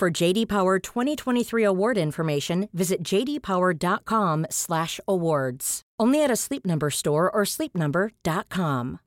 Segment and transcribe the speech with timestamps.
[0.00, 5.80] For JD Power 2023 award information, visit jdpower.com/awards.
[5.98, 8.98] Only at a Sleep Number store or sleepnumber.com.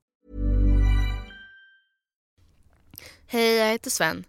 [3.26, 4.24] Hej, jag heter Sven.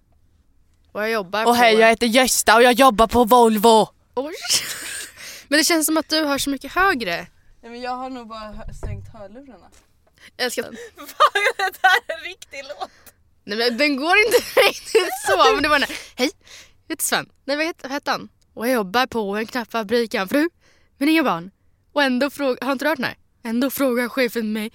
[0.91, 1.53] Och jag jobbar Och på...
[1.53, 3.87] hej jag heter Gösta och jag jobbar på Volvo.
[4.15, 4.33] Oj.
[5.47, 7.27] Men det känns som att du har så mycket högre.
[7.61, 9.69] Nej men jag har nog bara stängt hörlurarna.
[10.37, 10.73] Jag älskar den.
[11.57, 13.10] det här är en riktig låt.
[13.43, 15.53] Nej men den går inte riktigt så.
[15.53, 15.97] Men det var den här.
[16.15, 16.31] Hej,
[16.87, 17.29] jag heter Sven.
[17.45, 18.29] Nej vad heter, heter han?
[18.53, 20.13] Och jag jobbar på en knappfabrik.
[20.13, 20.49] En fru,
[20.97, 21.51] men inga barn.
[21.93, 23.17] Och ändå frågar, har inte hört den här?
[23.43, 24.71] Ändå frågar chefen mig.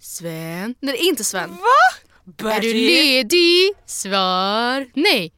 [0.00, 0.74] Sven?
[0.80, 1.50] Nej det är inte Sven.
[1.50, 2.50] Va?
[2.52, 3.72] Är du ledig?
[3.86, 5.32] Svar nej.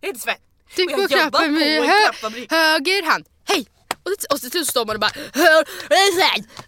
[0.00, 0.34] Jag heter Sven.
[0.76, 3.26] Du Och jag jobbar knappen på med en hö höger hand.
[3.48, 3.66] Hej!
[4.30, 5.64] Och, till slut står man och bara Hör!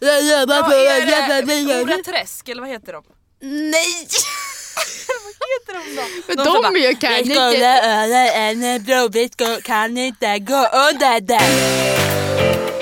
[0.00, 1.68] Jag jobbar på en knappfabrik.
[1.68, 3.04] Ora Träsk eller vad heter de?
[3.40, 4.08] Nej!
[5.38, 6.02] Vad heter de då?
[6.26, 11.20] Men De de, bara, jag kan "Vi skulle öra en blåvit kan inte gå under
[11.20, 12.75] den.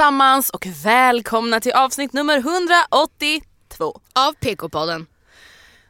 [0.00, 4.00] Allesammans och välkomna till avsnitt nummer 182.
[4.12, 5.06] Av PK-podden.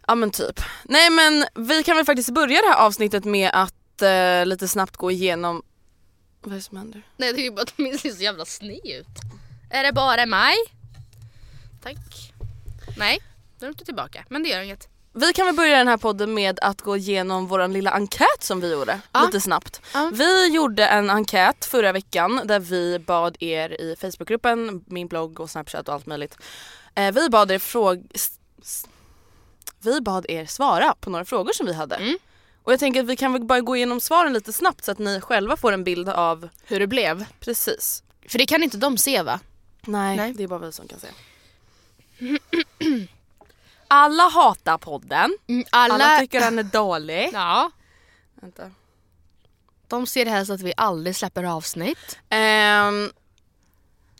[0.07, 0.61] Ja men typ.
[0.85, 4.97] Nej men vi kan väl faktiskt börja det här avsnittet med att eh, lite snabbt
[4.97, 5.63] gå igenom
[6.41, 7.03] vad är det som händer?
[7.17, 9.07] Nej jag tycker bara att min ser så jävla sned ut.
[9.71, 10.55] Är det bara mig?
[11.83, 12.33] Tack.
[12.99, 13.19] Nej,
[13.59, 14.25] då är du inte tillbaka.
[14.29, 14.89] Men det gör inget.
[15.19, 18.61] Vi kan väl börja den här podden med att gå igenom våran lilla enkät som
[18.61, 19.25] vi gjorde Ja.
[19.25, 19.81] lite snabbt.
[19.95, 20.11] Ja.
[20.15, 25.51] Vi gjorde en enkät förra veckan där vi bad er i Facebookgruppen, min blogg och
[25.51, 26.37] Snapchat och allt möjligt.
[26.95, 28.03] Eh, vi bad er fråga
[29.81, 31.97] vi bad er svara på några frågor som vi hade.
[31.97, 32.19] Mm.
[32.63, 34.99] Och jag tänker att vi kan väl bara gå igenom svaren lite snabbt så att
[34.99, 37.25] ni själva får en bild av Hur det blev.
[37.41, 38.03] precis.
[38.29, 39.41] För det kan inte de se va?
[39.87, 40.33] Nej, Nej.
[40.37, 41.09] det är bara vi som kan se.
[43.89, 45.37] Alla hatar podden.
[45.71, 46.19] Alla, alla...
[46.19, 47.31] tycker den är dålig.
[47.33, 47.71] Ja.
[48.35, 48.71] Vänta.
[49.89, 52.19] De ser helst att vi aldrig släpper avsnitt.
[52.29, 53.11] Ehm,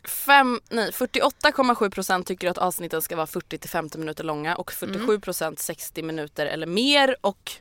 [0.03, 6.45] fem, nej, 48,7% tycker att avsnitten ska vara 40-50 minuter långa och 47% 60 minuter
[6.45, 7.51] eller mer och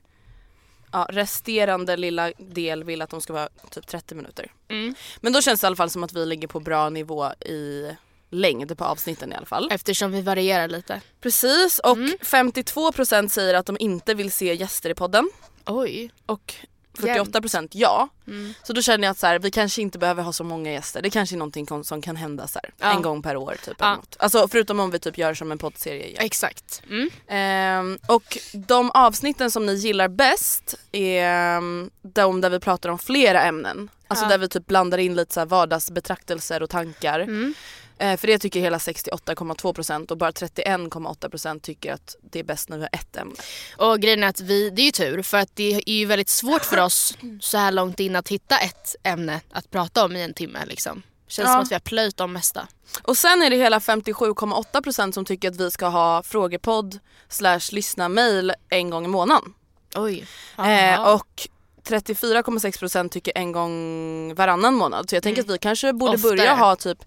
[0.92, 4.52] ja, resterande lilla del vill att de ska vara typ 30 minuter.
[4.68, 4.94] Mm.
[5.20, 7.90] Men då känns det i alla fall som att vi ligger på bra nivå i
[8.36, 9.68] längd på avsnitten i alla fall.
[9.72, 11.00] Eftersom vi varierar lite.
[11.20, 12.16] Precis och Mm.
[12.22, 15.30] 52% säger att de inte vill se gäster i podden
[15.66, 16.10] Oj.
[16.26, 16.54] och
[16.98, 18.08] 48% ja.
[18.26, 18.54] Mm.
[18.62, 21.02] Så då känner jag att så här, vi kanske inte behöver ha så många gäster.
[21.02, 22.96] Det kanske är någonting som kan hända så här, Ja.
[22.96, 23.56] en gång per år.
[23.64, 23.98] Typ, Ja.
[24.18, 26.22] Alltså förutom om vi typ gör som en poddserie gör.
[26.22, 26.82] Exakt.
[26.90, 27.10] Mm.
[27.28, 32.98] Ehm, och de avsnitten som ni gillar bäst är um, de där vi pratar om
[32.98, 33.88] flera ämnen.
[34.08, 34.28] Alltså Ja.
[34.28, 37.20] där vi typ blandar in lite så här vardagsbetraktelser och tankar.
[37.20, 37.54] Mm.
[37.98, 42.76] Eh, för det tycker hela 68,2% och bara 31,8% tycker att det är bäst när
[42.76, 43.34] vi har ett ämne.
[43.76, 46.28] Och grejen är att vi, det är ju tur för att det är ju väldigt
[46.28, 50.22] svårt för oss så här långt in att hitta ett ämne att prata om i
[50.22, 51.02] en timme liksom.
[51.28, 51.52] Känns Ja.
[51.52, 52.68] som att vi har plöjt om mesta.
[53.02, 58.08] Och sen är det hela 57,8% som tycker att vi ska ha frågepodd slash lyssna
[58.08, 59.54] mail en gång i månaden.
[59.94, 60.26] Oj.
[60.58, 61.48] Eh, och
[61.88, 65.10] 34,6% tycker en gång varannan månad.
[65.10, 66.24] Så jag tänker att vi kanske borde Mm.
[66.24, 66.36] Oftare.
[66.36, 66.98] börja ha typ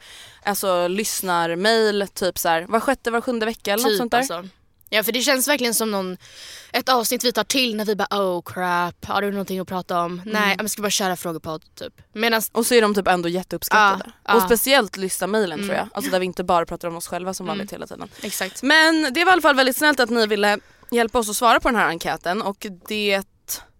[0.44, 4.18] alltså lyssnarmail typ så här var sjätte, var sjunde vecka eller något typ sånt där.
[4.18, 4.44] alltså.
[4.92, 6.18] Ja för det känns verkligen som någon,
[6.74, 10.00] ett avsnitt vi tar till när vi bara oh crap, har du någonting att prata
[10.02, 10.14] om?
[10.20, 10.24] Mm.
[10.34, 11.94] Nej, men ska bara köra frågepodd typ.
[12.14, 14.04] Medan, Och så är de typ ändå jätteuppskattade.
[14.06, 14.36] Ja, ja.
[14.36, 15.78] Och speciellt lyssna-mailen tror jag.
[15.82, 15.90] Mm.
[15.94, 18.10] Alltså där vi inte bara pratar om oss själva som vanligt hela tiden.
[18.22, 18.64] exakt.
[18.64, 20.60] Men det var i alla fall väldigt snällt att ni ville
[20.92, 23.24] hjälpa oss att svara på den här enkäten och det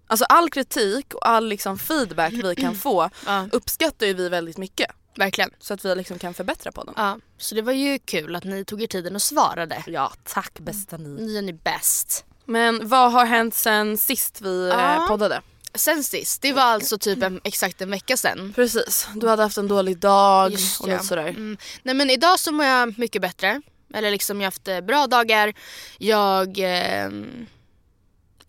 [0.10, 4.58] Alltså all kritik och all liksom feedback vi kan få Ja, uppskattar ju vi väldigt
[4.58, 4.92] mycket.
[5.18, 5.50] verkligen.
[5.60, 6.94] Så att vi liksom kan förbättra på den.
[6.98, 9.84] Ja, så det var ju kul att ni tog er tiden och svarade.
[9.88, 11.10] Ja, tack bästa ni.
[11.10, 12.26] Ni är ni bäst.
[12.46, 14.96] Men vad har hänt sen sist vi Ja.
[14.96, 15.42] eh, poddade?
[15.76, 18.54] Sen sist, det var alltså typ en, exakt en vecka sen.
[18.56, 20.94] Precis, du hade haft en dålig dag Just och ja.
[20.94, 21.28] lite sådär.
[21.28, 21.58] Mm.
[21.84, 23.62] Nej men idag så mår jag mycket bättre.
[23.94, 25.54] Eller liksom jag har haft eh, bra dagar.
[25.98, 27.10] Jag eh,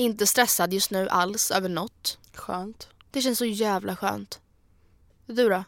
[0.00, 2.18] inte stressad just nu alls över något.
[2.34, 2.88] Skönt.
[3.10, 4.40] Det känns så jävla skönt.
[5.26, 5.64] Du då?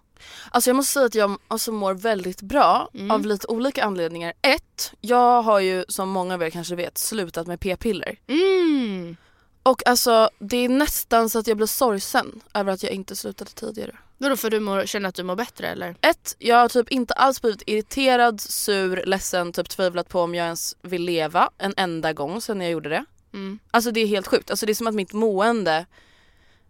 [0.50, 3.10] Alltså jag måste säga att jag alltså mår väldigt bra Mm.
[3.10, 4.32] av lite olika anledningar.
[4.42, 8.18] Ett, jag har ju som många av er kanske vet slutat med p-piller.
[8.26, 9.16] Mm.
[9.62, 13.50] Och alltså det är nästan så att jag blir sorgsen över att jag inte slutade
[13.50, 13.96] tidigare.
[14.18, 15.96] Vadå för du mår, känner att du mår bättre eller?
[16.00, 20.44] Ett, jag har typ inte alls blivit irriterad, sur, ledsen, typ tvivlat på om jag
[20.44, 23.04] ens vill leva en enda gång sedan jag gjorde det.
[23.32, 23.58] Mm.
[23.70, 24.50] Alltså det är helt sjukt.
[24.50, 25.86] Alltså det är som att mitt mående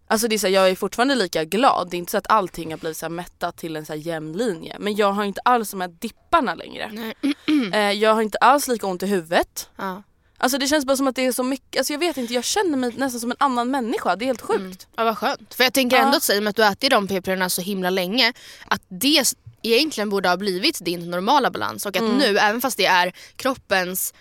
[0.06, 1.90] Alltså det är så här, jag är fortfarande lika glad.
[1.90, 4.00] Det är inte så att allting har blivit så här mättat till en så här
[4.00, 4.76] jämn linje.
[4.80, 6.90] Men jag har inte alls de här dipparna längre.
[6.92, 7.14] Nej.
[7.72, 9.68] Eh, jag har inte alls lika ont i huvudet.
[9.76, 10.02] Ja.
[10.38, 12.44] Alltså det känns bara som att det är så mycket, alltså jag vet inte, jag
[12.44, 14.16] känner mig nästan som en annan människa.
[14.16, 14.60] Det är helt sjukt.
[14.60, 14.76] Mm.
[14.96, 15.54] ja vad skönt.
[15.54, 18.32] För jag tänker ändå att säga att du ätit de p-pillerna så himla länge
[18.66, 19.24] att det
[19.62, 22.18] egentligen borde ha blivit din normala balans och att Mm.
[22.18, 24.14] nu, även fast det är kroppens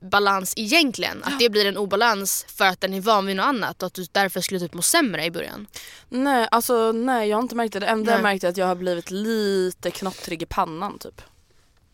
[0.00, 3.82] balans egentligen, att det blir en obalans för att den är van vid något annat
[3.82, 5.66] och att du därför skulle typ må sämre i början.
[6.08, 7.80] Nej, alltså nej jag har inte märkt det.
[7.80, 8.32] Det enda jag Nej.
[8.32, 11.22] märkt är att jag har blivit lite knottrig i pannan typ.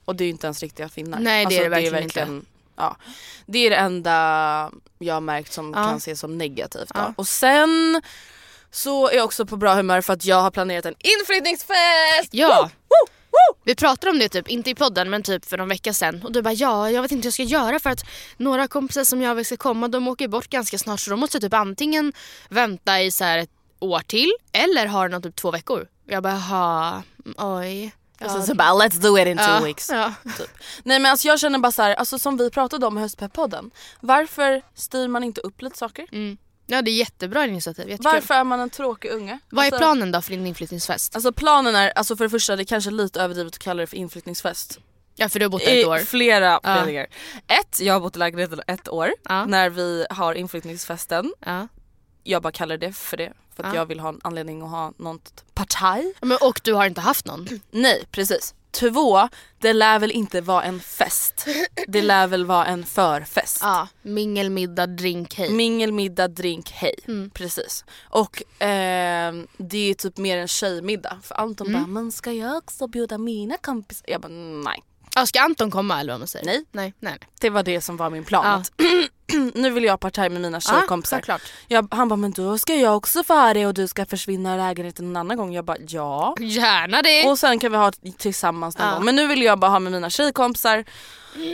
[0.04, 1.18] Och det är ju inte ens riktiga finnar.
[1.18, 2.46] Nej, det är alltså, det verkligen inte.
[2.76, 2.96] Ja,
[3.46, 4.12] det är det enda
[4.98, 5.84] jag har märkt som Ja.
[5.84, 6.88] kan ses som negativt.
[6.94, 7.00] Då.
[7.00, 7.14] Ja.
[7.16, 8.02] Och sen
[8.70, 12.28] så är jag också på bra humör för att jag har planerat en inflyttningsfest!
[12.30, 12.70] Ja.
[13.64, 16.32] Vi pratade om det typ, inte i podden men typ för någon vecka sedan och
[16.32, 18.04] du bara ja, jag vet inte hur jag ska göra för att
[18.36, 21.40] några kompisar som jag vill ska komma de åker bort ganska snart så de måste
[21.40, 22.12] typ antingen
[22.48, 25.88] vänta i så här ett år till eller ha den om typ två veckor.
[26.06, 27.02] Jag bara jaha,
[27.36, 27.94] oj.
[28.18, 29.90] Ja, Och sen så bara let's do it in ja, two weeks.
[29.90, 30.14] Ja.
[30.38, 30.50] Typ.
[30.82, 33.70] Nej men alltså jag känner bara så här, alltså som vi pratade om i höstpepp-podden.
[34.00, 36.06] Varför styr man inte upp lite saker?
[36.12, 36.36] Mm.
[36.66, 38.12] Ja det är jättebra initiativ, jättekul.
[38.12, 39.38] Varför är man en tråkig unge?
[39.50, 41.14] Vad är Alltså- planen då för din inflyttningsfest?
[41.14, 43.86] Alltså planen är, alltså för det första det är kanske lite överdrivet att kalla det
[43.86, 44.78] för inflyttningsfest.
[45.16, 45.96] Ja för du har bott där ett år.
[45.98, 46.74] I flera Ja.
[46.80, 47.06] meningar.
[47.60, 49.12] Ett, jag har bott i lägenheten ett år.
[49.28, 49.46] Ja.
[49.46, 51.68] När vi har inflyttningsfesten, Ja.
[52.22, 53.32] jag bara kallar det för det.
[53.56, 53.80] För att Ja.
[53.80, 56.14] jag vill ha en anledning att ha något partaj.
[56.20, 57.48] Men, och du har inte haft någon?
[57.70, 58.54] Nej precis.
[58.80, 59.28] Två,
[59.58, 61.46] det lär väl inte vara en fest.
[61.88, 63.58] Det lär väl vara en förfest.
[63.62, 63.88] Ja.
[64.02, 65.50] Mingel, middag, drink, hej.
[65.50, 66.94] Mingel, middag, drink, hej.
[67.08, 67.30] Mm.
[67.30, 67.84] Precis.
[68.04, 71.18] Och ehm, det är typ mer en tjejmiddag.
[71.22, 71.80] För Anton Mm.
[71.82, 74.04] bara, men ska jag också bjuda mina kompisar?
[74.08, 74.82] Jag bara, nej.
[75.14, 76.46] Ja, ska Anton komma eller vad man säger?
[76.46, 76.64] Nej.
[76.72, 77.12] Nej, nej.
[77.20, 77.28] nej.
[77.40, 78.64] Det var det som var min plan.
[78.76, 78.84] Ja.
[79.54, 81.16] Nu vill jag partaj med mina tjejkompisar.
[81.16, 81.42] såklart.
[81.68, 84.52] jag, han bara, men då ska jag också få ha det och du ska försvinna
[84.54, 85.52] ur lägenheten en annan gång.
[85.54, 86.36] Jag bara, ja.
[86.40, 87.28] Gärna det.
[87.28, 88.94] Och sen kan vi ha tillsammans någon Ja.
[88.94, 89.04] gång.
[89.04, 90.84] Men nu vill jag bara ha med mina tjejkompisar.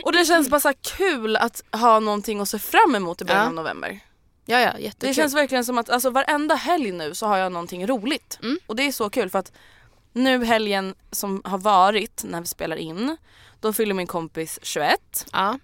[0.05, 3.43] Och det känns bara så kul att ha någonting att se fram emot i början
[3.43, 3.49] Ja.
[3.49, 4.01] av november.
[4.47, 5.09] ja, ja, jättekul.
[5.09, 8.39] Det känns verkligen som att alltså, varenda helg nu så har jag någonting roligt.
[8.43, 8.59] Mm.
[8.67, 9.53] Och det är så kul för att
[10.13, 13.17] nu helgen som har varit när vi spelar in,
[13.61, 15.27] då fyller min kompis 21.
[15.33, 15.59] Ja.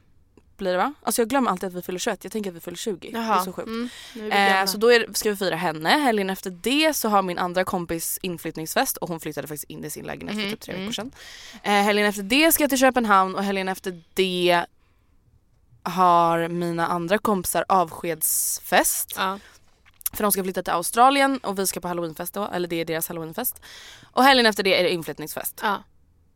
[0.58, 0.94] Blir det va?
[1.02, 3.10] Alltså jag glömmer alltid att vi fyller 21, jag tänker att vi fyller 20.
[3.10, 3.68] Det är så sjukt.
[3.68, 3.90] Mm.
[4.32, 5.88] Är Eh, så då är, ska vi fira henne.
[5.88, 9.90] Helgen efter det så har min andra kompis inflyttningsfest och hon flyttade faktiskt in i
[9.90, 10.84] sin lägenhet Mhm, för typ tre mm.
[10.86, 11.12] veckor sedan.
[11.62, 14.64] Eh, helgen efter det ska jag till Köpenhamn och helgen efter det
[15.82, 19.14] har mina andra kompisar avskedsfest.
[19.16, 19.38] ja.
[20.12, 22.84] För de ska flytta till Australien och vi ska på halloweenfest då, eller det är
[22.84, 23.60] deras halloweenfest.
[24.12, 25.60] Och helgen efter det är det inflyttningsfest.
[25.62, 25.82] Ja.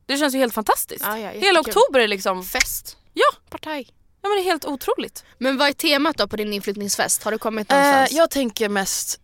[0.06, 1.04] Det känns ju helt fantastiskt.
[1.04, 2.96] Ja, ja, Hela oktober är liksom, Fest.
[3.12, 3.24] Ja.
[3.50, 3.88] Partaj.
[4.22, 5.24] Ja men det är helt otroligt.
[5.38, 7.22] Men vad är temat då på din inflyttningsfest?
[7.22, 8.12] Har du kommit Eh, någonstans?
[8.12, 9.20] jag tänker mest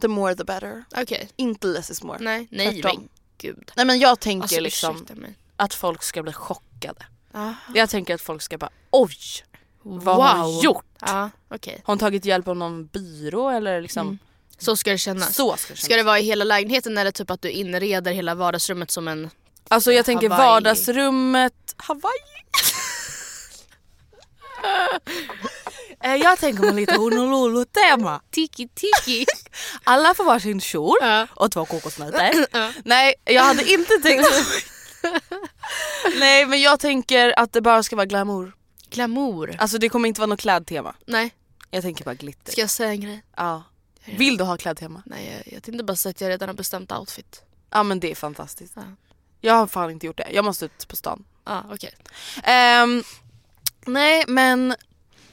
[0.00, 0.84] the more the better.
[0.96, 1.28] Okej.
[1.36, 2.18] Inte less is more.
[2.20, 3.00] Nej, nej Tvärtom.
[3.00, 3.70] men gud.
[3.76, 5.06] Nej men jag tänker Alltså liksom
[5.56, 7.06] att folk ska bli chockade.
[7.32, 7.54] Ja.
[7.74, 9.10] Jag tänker att folk ska bara oj,
[9.82, 10.84] vad har hon gjort?
[11.00, 11.80] Ja, okej.
[11.84, 14.18] Har hon tagit hjälp av någon byrå eller liksom Mm.
[14.58, 15.34] Så ska det kännas.
[15.34, 15.98] så ska det Ska kännas.
[16.00, 19.30] det vara i hela lägenheten eller typ att du inreder hela vardagsrummet som en...
[19.68, 20.46] Alltså jag tänker Hawaii.
[20.48, 22.12] vardagsrummet, Hawaii.
[26.04, 28.20] Eh, jag tänker mig lite Honolulu-tema.
[28.30, 29.26] Tiki tiki.
[29.84, 31.26] Alla får varsin kjol Ja.
[31.34, 32.46] och två kokosnötter.
[32.88, 34.28] Nej, jag hade inte tänkt
[36.18, 38.52] Nej men jag tänker att det bara ska vara glamour.
[38.90, 39.56] Glamour.
[39.58, 40.94] Alltså det kommer inte vara något klädtema.
[41.06, 41.34] Nej,
[41.70, 42.52] Jag tänker bara glitter.
[42.52, 43.22] ska jag säga en grej?
[43.36, 43.62] Ja.
[44.04, 45.02] Vill du ha klädtema?
[45.06, 47.42] Nej, jag, jag tänkte bara säga att jag redan har bestämt outfit.
[47.70, 48.72] Ja men det är fantastiskt.
[48.76, 48.82] Ja.
[49.40, 50.28] Jag har fan inte gjort det.
[50.32, 51.24] Jag måste ut på stan.
[51.44, 51.94] Ja, okej.
[52.42, 53.02] Ehm,
[53.86, 54.70] nej men...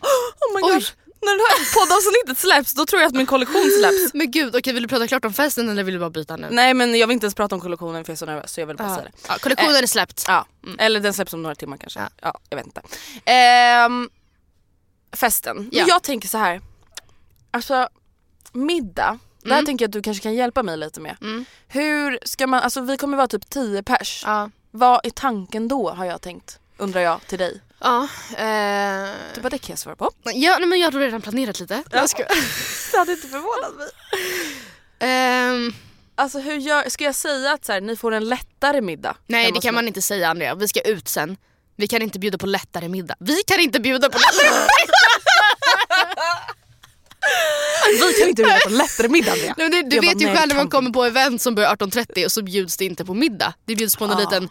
[0.01, 0.73] Oh my Oj.
[0.75, 0.91] gosh.
[1.21, 4.13] När det här poddavsnittet släpps då tror jag att min kollektion släpps.
[4.13, 6.47] Men gud, okej vill du prata klart om festen eller vill du bara byta nu?
[6.51, 8.61] Nej men jag vill inte ens prata om kollektionen för jag är så nervös så
[8.61, 9.19] jag vill bara säga Ja.
[9.23, 9.27] det.
[9.33, 10.23] Ja, kollektionen är släppt.
[10.27, 10.45] Ja,
[10.79, 11.99] eller den släpps om några timmar kanske.
[11.99, 12.09] Ja.
[12.21, 12.39] Ja.
[12.49, 12.81] jag vet inte.
[13.25, 14.09] Ehm,
[15.15, 15.69] festen.
[15.71, 15.85] Ja.
[15.87, 16.61] Jag tänker så här.
[17.51, 17.89] Alltså
[18.51, 19.19] middag.
[19.41, 19.65] Det här Mm.
[19.65, 21.17] tänker jag att du kanske kan hjälpa mig lite med.
[21.21, 21.45] Mm.
[21.67, 24.23] Hur ska man, alltså vi kommer vara typ 10 pers.
[24.25, 24.49] Ja.
[24.71, 26.59] Vad är tanken då har jag tänkt?
[26.77, 27.61] Undrar jag till dig.
[27.79, 28.03] Ja,
[28.37, 30.11] eh, Du bara det kan jag svara på.
[30.23, 31.83] ja nej, men jag har redan planerat lite.
[31.91, 32.23] Jag ska.
[32.91, 33.87] Det hade inte förvånat mig.
[34.99, 35.73] Ehm,
[36.19, 39.15] Alltså hur gör, ska jag säga att så här, ni får en lättare middag?
[39.27, 41.37] nej det kan man inte säga Andrea, vi ska ut sen.
[41.75, 43.15] Vi kan inte bjuda på lättare middag.
[43.19, 44.67] Vi kan inte bjuda på lättare middag!
[47.91, 49.53] Vi kan inte bjuda på lättare middag Andrea.
[49.57, 51.55] Nej, men det, du Jag bara, vet ju själv när man kommer på event som
[51.55, 53.53] börjar 18.30 och så bjuds det inte på middag.
[53.65, 54.19] Det bjuds på en Ja.
[54.19, 54.49] liten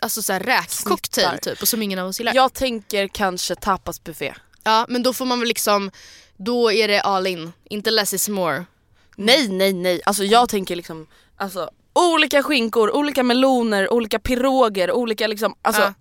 [0.00, 2.34] alltså så här räkcocktail typ och som ingen av oss gillar.
[2.34, 4.34] Jag tänker kanske tapasbuffé.
[4.64, 5.90] Ja men då får man väl liksom,
[6.36, 7.52] då är det all in.
[7.70, 8.64] Inte less is more.
[9.16, 15.26] Nej nej nej, alltså jag tänker liksom alltså, olika skinkor, olika meloner, olika piroger, olika
[15.26, 15.94] liksom, alltså ja.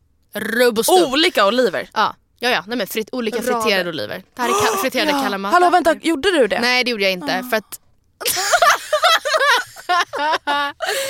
[0.88, 1.90] Olika oliver.
[1.94, 2.64] Ja, ja, ja.
[2.68, 3.62] Nej, men fritt, olika Rader.
[3.62, 4.24] friterade oliver.
[4.36, 5.22] Det här är kall- friterade Ja.
[5.24, 5.54] kalla matar.
[5.54, 6.60] Hallå vänta, gjorde du det?
[6.60, 7.80] Nej det gjorde jag inte för att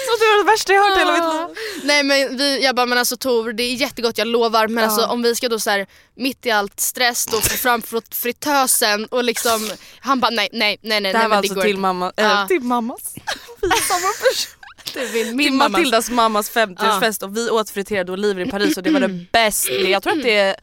[0.06, 1.24] Så det var det värsta jag hört i hela mitt
[1.56, 1.58] liv.
[1.84, 4.90] Nej men vi, jag bara men alltså Tor det är jättegott jag lovar men Ja.
[4.90, 8.16] alltså om vi ska då så här mitt i allt stress då få fram frit-
[8.16, 11.78] fritösen och liksom Han bara nej nej nej nej Det här nej, var alltså till
[11.78, 12.42] mamma, Ja.
[12.42, 13.14] äh, till mammas.
[13.62, 14.60] Vi är samma person.
[14.94, 15.70] Det är min, Till min mamma.
[15.70, 19.74] Matildas mammas 50-årsfest och vi åt friterade oliver i Paris och det var det bästa.
[19.74, 20.56] Jag tror att det är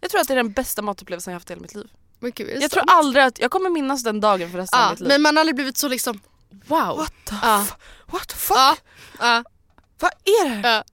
[0.00, 1.86] jag tror att det är den bästa matupplevelsen jag haft i hela mitt liv.
[2.20, 2.90] Men gud, det Jag tror sant?
[2.92, 5.08] aldrig att, jag kommer minnas den dagen för resten av ja, mitt liv.
[5.08, 6.20] men man har aldrig blivit så liksom
[6.66, 6.96] wow.
[6.96, 7.66] What the, Ja.
[8.06, 8.56] what the fuck?
[8.56, 8.76] Ja,
[9.20, 9.44] ja,
[10.00, 10.74] Vad är det här?
[10.76, 10.84] ja.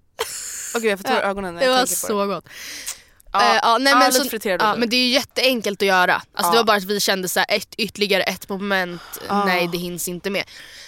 [0.75, 2.07] Okej jag får tårar i ögonen när Det jag var tänker på det.
[2.07, 2.45] så gott.
[3.31, 6.21] Ja, Eh, ja, nej, men så, ja, men det är ju jätteenkelt att göra.
[6.33, 6.51] Alltså.
[6.51, 9.01] Det var bara att vi kände så här, ett, ytterligare ett moment,
[9.45, 10.43] nej det hinns inte med.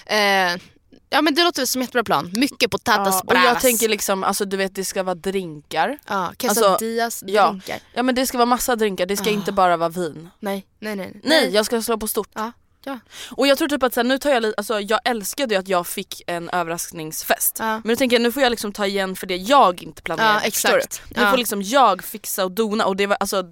[0.06, 0.62] Eh,
[1.10, 2.32] ja men det låter väl som en jättebra plan.
[2.34, 5.98] Mycket patatas Ja, och jag tänker liksom, alltså du vet det ska vara drinkar.
[6.08, 7.50] Ja, Alltså, quesadillas, ja.
[7.50, 7.80] drinkar.
[7.94, 9.34] Ja men det ska vara massa drinkar, det ska Ah.
[9.34, 10.30] inte bara vara vin.
[10.40, 11.20] Nej, nej, nej.
[11.24, 12.30] Nej jag ska slå på stort.
[12.34, 12.52] Ja,
[12.84, 13.00] ja.
[13.32, 15.60] Och jag tror typ att så här, nu tar jag lite, alltså jag älskade ju
[15.60, 17.56] att jag fick en överraskningsfest.
[17.60, 17.66] Ja.
[17.66, 20.34] Men nu tänker jag nu får jag liksom ta igen för det jag inte planerade.
[20.34, 21.02] Ja, exakt.
[21.10, 23.44] Nu får liksom jag fixa och dona och det var alltså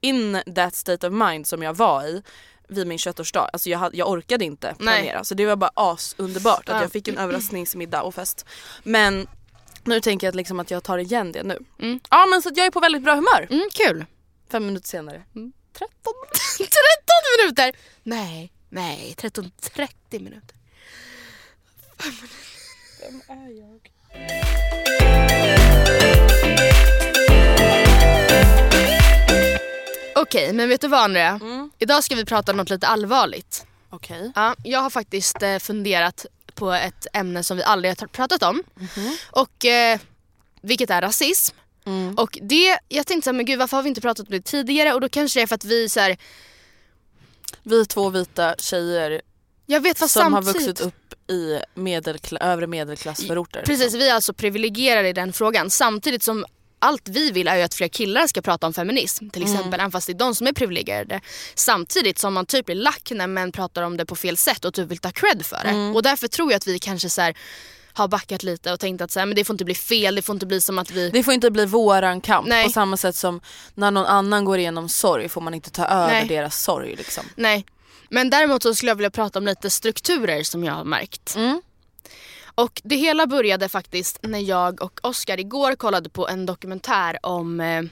[0.00, 2.22] in that state of mind som jag var i
[2.68, 3.48] vid min 21-årsdag.
[3.52, 5.00] Alltså jag, hade- jag orkade inte Nej.
[5.02, 6.82] planera så det var bara as underbart att Ja.
[6.82, 8.46] jag fick en överraskningsmiddag och fest.
[8.82, 9.26] Men
[9.84, 11.58] nu tänker jag att liksom att jag tar igen det nu.
[11.78, 12.00] Mm.
[12.10, 13.46] Ja men så jag är på väldigt bra humör.
[13.50, 14.04] Mm, kul.
[14.50, 15.22] Fem minuter senare.
[15.72, 15.88] 13
[16.58, 16.68] 13
[17.40, 17.72] minuter!
[18.02, 20.56] Nej, nej, 13-30 minuter.
[23.00, 23.90] Vem är jag?
[30.32, 31.38] Okej, men vet du vad Andrea?
[31.42, 31.70] Mm.
[31.78, 33.66] Idag ska vi prata om något lite allvarligt.
[33.90, 34.32] Okej.
[34.34, 38.62] Ja, jag har faktiskt eh, funderat på ett ämne som vi aldrig har pratat om.
[38.74, 39.16] Mhm.
[39.30, 39.98] Och eh,
[40.62, 41.56] Vilket är rasism.
[41.86, 42.14] Mm.
[42.14, 44.94] Och det, jag tänkte såhär, men gud varför har vi inte pratat om det tidigare?
[44.94, 46.16] Och då kanske det är för att vi så här,
[47.62, 49.22] Vi två vita tjejer
[49.66, 50.68] jag vet fast som har samtidigt.
[50.68, 53.62] vuxit upp i medelkla- övre medelklassförorter.
[53.62, 53.98] Precis, liksom.
[54.00, 55.70] vi är alltså privilegierade i den frågan.
[55.70, 56.44] Samtidigt som
[56.82, 59.54] allt vi vill är ju att fler killar ska prata om feminism till Mm.
[59.54, 59.80] exempel.
[59.80, 61.20] Även fast det är de som är privilegierade.
[61.54, 64.74] Samtidigt som man typ blir lack när män pratar om det på fel sätt och
[64.74, 65.70] typ vill ta cred för det.
[65.70, 65.96] Mm.
[65.96, 67.36] Och därför tror jag att vi kanske så här,
[67.94, 70.22] har backat lite och tänkt att så här, men det får inte bli fel, det
[70.22, 71.10] får inte bli som att vi...
[71.10, 72.64] Det får inte bli våran kamp Nej.
[72.64, 73.40] på samma sätt som
[73.74, 76.28] när någon annan går igenom sorg får man inte ta över Nej.
[76.28, 76.96] deras sorg.
[76.96, 77.24] Liksom.
[77.36, 77.64] Nej.
[78.08, 81.36] Men däremot så skulle jag vilja prata om lite strukturer som jag har märkt.
[81.36, 81.62] Mm.
[82.54, 87.60] Och det hela började faktiskt när jag och Oskar igår kollade på en dokumentär om
[87.60, 87.82] eh,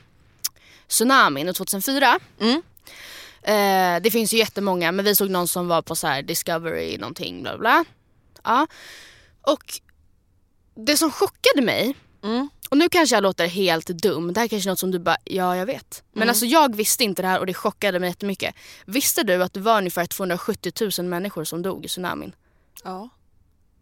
[0.88, 2.18] tsunamin 2004.
[2.40, 2.62] Mm.
[3.42, 6.98] Eh, det finns ju jättemånga men vi såg någon som var på så här Discovery
[6.98, 7.84] någonting bla bla.
[8.44, 8.66] Ja.
[9.42, 9.64] Och
[10.74, 12.48] det som chockade mig Mm.
[12.70, 14.98] och nu kanske jag låter helt dum, det här är kanske är något som du
[14.98, 16.02] bara, ja jag vet.
[16.12, 16.28] Men Mm.
[16.28, 18.54] alltså jag visste inte det här och det chockade mig jättemycket.
[18.86, 22.34] Visste du att det var ungefär 270 000 människor som dog i tsunamin?
[22.84, 23.08] Ja.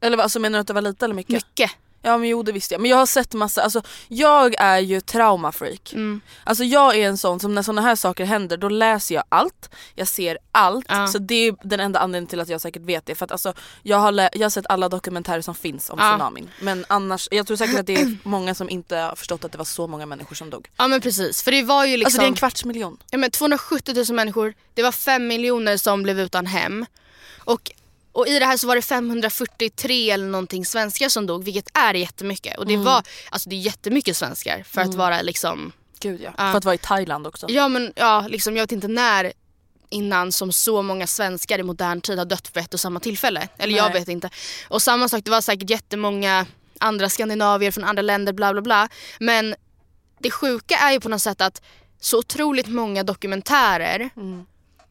[0.00, 1.32] Eller vad, alltså, menar du att det var lite eller mycket?
[1.34, 1.70] Mycket.
[2.02, 2.80] Ja men jo det visste jag.
[2.80, 5.92] Men jag har sett massa, alltså jag är ju traumafreak.
[5.92, 6.20] Mm.
[6.44, 9.70] Alltså jag är en sån som när såna här saker händer då läser jag allt,
[9.94, 10.86] jag ser allt.
[10.88, 11.06] Ja.
[11.06, 13.14] Så det är den enda anledningen till att jag säkert vet det.
[13.14, 13.52] För att alltså,
[13.82, 16.10] jag, har jag har sett alla dokumentärer som finns om Ja.
[16.12, 16.50] tsunamin.
[16.60, 19.58] Men annars, jag tror säkert att det är många som inte har förstått att det
[19.58, 20.68] var så många människor som dog.
[20.76, 22.96] Ja men precis, för det var ju liksom Alltså det är en kvarts miljon.
[23.10, 26.86] ja, men 270 000 människor, det var 5 miljoner som blev utan hem.
[27.44, 27.70] Och,
[28.18, 31.94] och i det här så var det 543 eller någonting svenskar som dog, vilket är
[31.94, 32.58] jättemycket.
[32.58, 36.30] Och det var, alltså det är jättemycket svenskar för att vara liksom Gud ja.
[36.38, 36.50] Ja.
[36.50, 37.46] För att vara i Thailand också.
[37.48, 39.32] Ja men ja, liksom, jag vet inte när
[39.90, 43.48] innan som så många svenskar i modern tid har dött för ett och samma tillfälle.
[43.58, 44.00] Eller jag Nej.
[44.00, 44.30] vet inte.
[44.68, 46.46] Och samma sak, det var säkert jättemånga
[46.80, 48.88] andra skandinavier från andra länder bla bla bla.
[49.20, 49.54] Men
[50.18, 51.62] det sjuka är ju på något sätt att
[52.00, 54.46] så otroligt många dokumentärer Mm.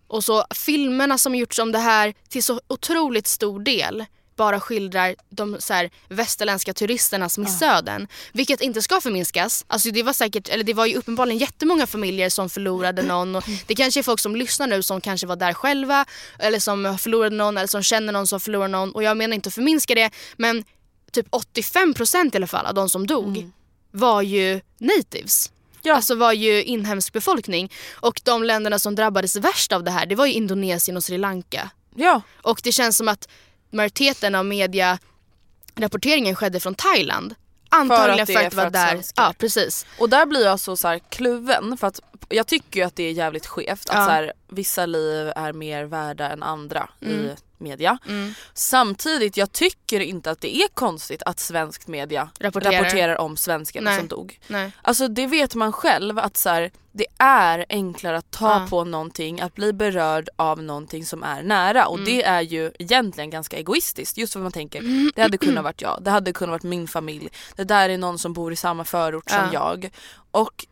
[0.07, 4.05] Och så filmerna som gjorts om det här till så otroligt stor del
[4.37, 8.07] bara skildrar de så här, västerländska turisternas missöden.
[8.33, 9.65] Vilket inte ska förminskas.
[9.67, 13.35] Alltså det var säkert, eller det var ju uppenbarligen jättemånga familjer som förlorade någon.
[13.35, 16.05] Och det kanske är folk som lyssnar nu som kanske var där själva.
[16.39, 18.91] Eller som förlorade någon eller som känner någon som förlorade någon.
[18.91, 20.63] Och jag menar inte att förminska det men
[21.11, 23.51] typ 85% i alla fall av de som dog
[23.91, 25.51] var ju natives.
[25.88, 25.96] Ja.
[25.96, 27.72] Alltså var ju inhemsk befolkning.
[27.96, 31.17] Och de länderna som drabbades värst av det här det var ju Indonesien och Sri
[31.17, 31.70] Lanka.
[31.96, 32.22] Ja.
[32.41, 33.27] Och det känns som att
[33.72, 37.36] majoriteten av media-rapporteringen skedde från Thailand.
[37.70, 38.88] Antagligen det för att det var för att där.
[38.91, 39.86] svenskar- Ja precis.
[40.00, 43.03] Och där blir jag så, så här kluven för att jag tycker ju att det
[43.03, 44.06] är jävligt skevt att Ja.
[44.06, 47.69] så här, vissa liv är mer värda än andra i Mm.
[47.69, 47.97] media.
[48.53, 52.71] Samtidigt, jag tycker inte att det är konstigt att svensk media Rapporterar.
[52.73, 54.39] rapporterar, om svenskarna som dog.
[54.47, 54.71] Nej.
[54.81, 58.67] Alltså det vet man själv att så här, det är enklare att ta Ja.
[58.69, 62.05] på någonting, att bli berörd av någonting som är nära och Mm.
[62.05, 65.99] det är ju egentligen ganska egoistiskt just för man tänker det hade kunnat varit jag,
[66.01, 69.29] det hade kunnat varit min familj, det där är någon som bor i samma förort
[69.29, 69.49] som Ja.
[69.53, 69.89] jag
[70.31, 70.65] och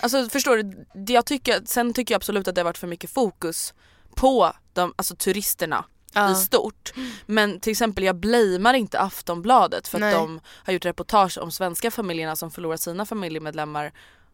[0.00, 3.10] Alltså förstår du, jag tycker, sen tycker jag absolut att det har varit för mycket
[3.10, 3.74] fokus
[4.14, 5.84] på de, alltså turisterna
[6.16, 6.32] Ja.
[6.32, 6.92] i stort.
[7.26, 10.14] Men till exempel jag blamear inte Aftonbladet för att Nej.
[10.14, 13.92] de har gjort reportage om svenska familjerna som förlorar sina familjemedlemmar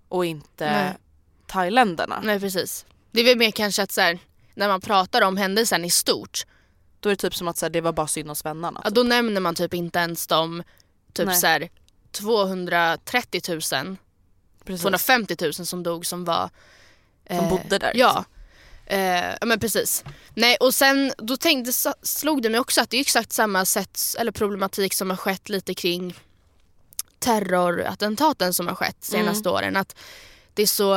[0.09, 0.97] och inte Nej.
[1.47, 2.21] thailändarna.
[2.25, 2.87] Nej precis.
[3.13, 4.19] Det är väl mer kanske att så här,
[4.55, 6.47] när man pratar om händelsen i stort.
[7.01, 8.81] Då är det typ som att så här, det var bara synd om svennarna.
[8.85, 10.63] Ja, då nämner man typ inte ens de
[11.13, 11.37] typ Nej.
[11.37, 11.69] så här,
[12.13, 13.61] 230 000,
[14.65, 14.81] Precis.
[14.83, 16.51] 250 000 som dog som var
[17.31, 18.25] Som bodde där, Ja.
[18.91, 20.05] Eh, ja men precis.
[20.35, 21.73] Nej och sen då tänkte,
[22.03, 25.49] slog det mig också att det är exakt samma sätt, eller problematik som har skett
[25.49, 26.15] lite kring
[27.19, 29.57] terrorattentaten som har skett senaste Mm.
[29.57, 29.77] åren.
[29.77, 29.97] Att
[30.55, 30.93] det är så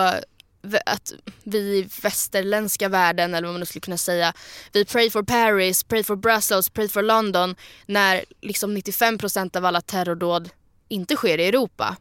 [0.86, 4.34] att vi i västerländska världen, eller vad man nu skulle kunna säga,
[4.72, 9.82] vi pray for Paris, pray for Brussels, pray for London när liksom 95% av alla
[9.82, 10.50] terrordåd
[10.88, 11.96] inte sker i Europa.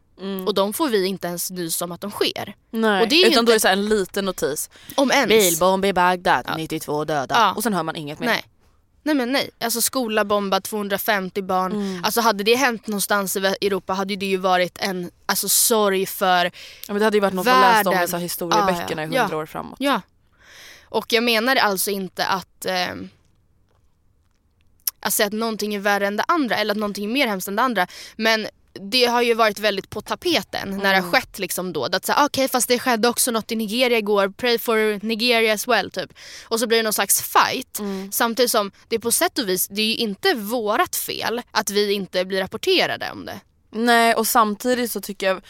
[0.47, 2.55] Och de får vi inte ens nys om att de sker.
[2.71, 3.01] Nej.
[3.01, 4.69] Och det är ju Utan inte- då är det så en liten notis.
[4.95, 5.29] Om ens.
[5.29, 7.35] Bilbomb i Bagdad, 92 döda.
[7.35, 7.53] Ja.
[7.53, 8.27] Och sen hör man inget mer.
[8.27, 8.45] Nej.
[9.05, 11.71] Nej men nej, alltså skola bombad 250 barn.
[11.71, 12.03] Mm.
[12.03, 16.45] Alltså hade det hänt någonstans i Europa hade det ju varit en alltså, sorg för,
[16.45, 16.51] Ja,
[16.87, 18.21] men det hade ju varit något man läst om i Världen.
[18.21, 19.21] historieböckerna Ja, i ja.
[19.21, 19.75] hundra år framåt.
[19.79, 20.01] ja.
[20.85, 22.93] Och jag menar alltså inte att eh,
[24.99, 27.47] att säga att någonting är värre än det andra eller att någonting är mer hemskt
[27.47, 27.87] än det andra.
[28.15, 28.47] Men
[28.91, 31.03] det har ju varit väldigt på tapeten när det Mm.
[31.03, 31.85] har skett liksom då.
[31.85, 35.67] Att säga okej fast det skedde också något i Nigeria igår, pray for Nigeria as
[35.67, 36.13] well typ.
[36.47, 37.79] Och så blir det någon slags fight.
[37.79, 38.11] Mm.
[38.11, 41.93] Samtidigt som det på sätt och vis, det är ju inte vårat fel att vi
[41.93, 43.39] inte blir rapporterade om det.
[43.71, 45.41] Nej och samtidigt så tycker jag,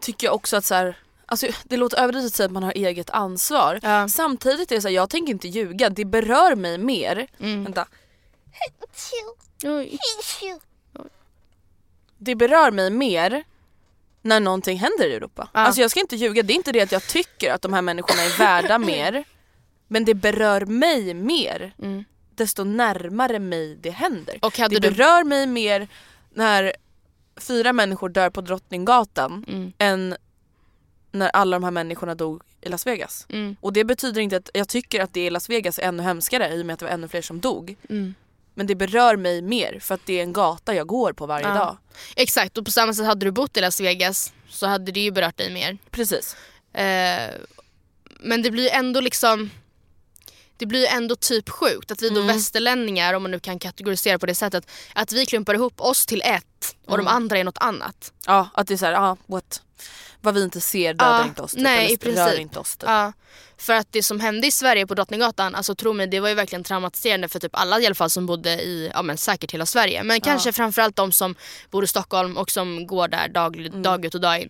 [0.00, 2.72] tycker jag också att så här, alltså, det låter överdrivet att säga att man har
[2.72, 3.80] eget ansvar.
[3.82, 4.08] Ja.
[4.08, 7.26] Samtidigt är det så här, jag tänker inte ljuga, det berör mig mer.
[7.40, 7.64] Mm.
[7.64, 7.86] Vänta.
[9.64, 9.98] Oj.
[12.24, 13.44] Det berör mig mer
[14.22, 15.48] när någonting händer i Europa.
[15.52, 15.60] Ja.
[15.60, 17.82] Alltså jag ska inte ljuga, det är inte det att jag tycker att de här
[17.82, 19.24] människorna är värda mer.
[19.88, 22.04] Men det berör mig mer Mm.
[22.34, 24.38] desto närmare mig det händer.
[24.42, 24.94] Och hade det du...
[24.94, 25.88] berör mig mer
[26.34, 26.72] när
[27.40, 29.72] fyra människor dör på Drottninggatan Mm.
[29.78, 30.16] än
[31.12, 33.26] när alla de här människorna dog i Las Vegas.
[33.28, 33.56] Mm.
[33.60, 36.54] Och det betyder inte att jag tycker att det i Las Vegas är ännu hemskare
[36.54, 37.76] i och med att det var ännu fler som dog.
[37.88, 38.14] Mm.
[38.54, 41.48] Men det berör mig mer för att det är en gata jag går på varje
[41.48, 41.54] Ja.
[41.54, 41.76] dag.
[42.16, 45.10] Exakt och på samma sätt hade du bott i Las Vegas så hade det ju
[45.10, 45.78] berört dig mer.
[45.90, 46.36] Precis.
[46.74, 47.30] Eh,
[48.20, 49.50] men det blir ändå liksom...
[50.62, 54.26] det blir ändå typ sjukt att vi då västerlänningar, om man nu kan kategorisera på
[54.26, 58.12] det sättet, att vi klumpar ihop oss till ett och de andra är något annat.
[58.26, 59.62] Ja, att det är såhär, ah, what?
[60.20, 62.88] Vad vi inte ser dödar Ja, inte oss typ, nej, eller rör inte oss typ.
[62.88, 63.12] Ja,
[63.56, 66.34] för att det som hände i Sverige på Drottninggatan, alltså tro mig det var ju
[66.34, 69.66] verkligen traumatiserande för typ alla i alla fall som bodde i, ja men säkert hela
[69.66, 70.02] Sverige.
[70.02, 71.34] Men kanske framförallt de som
[71.70, 73.82] bor i Stockholm och som går där dag, Mm.
[73.82, 74.48] dag ut och dag in.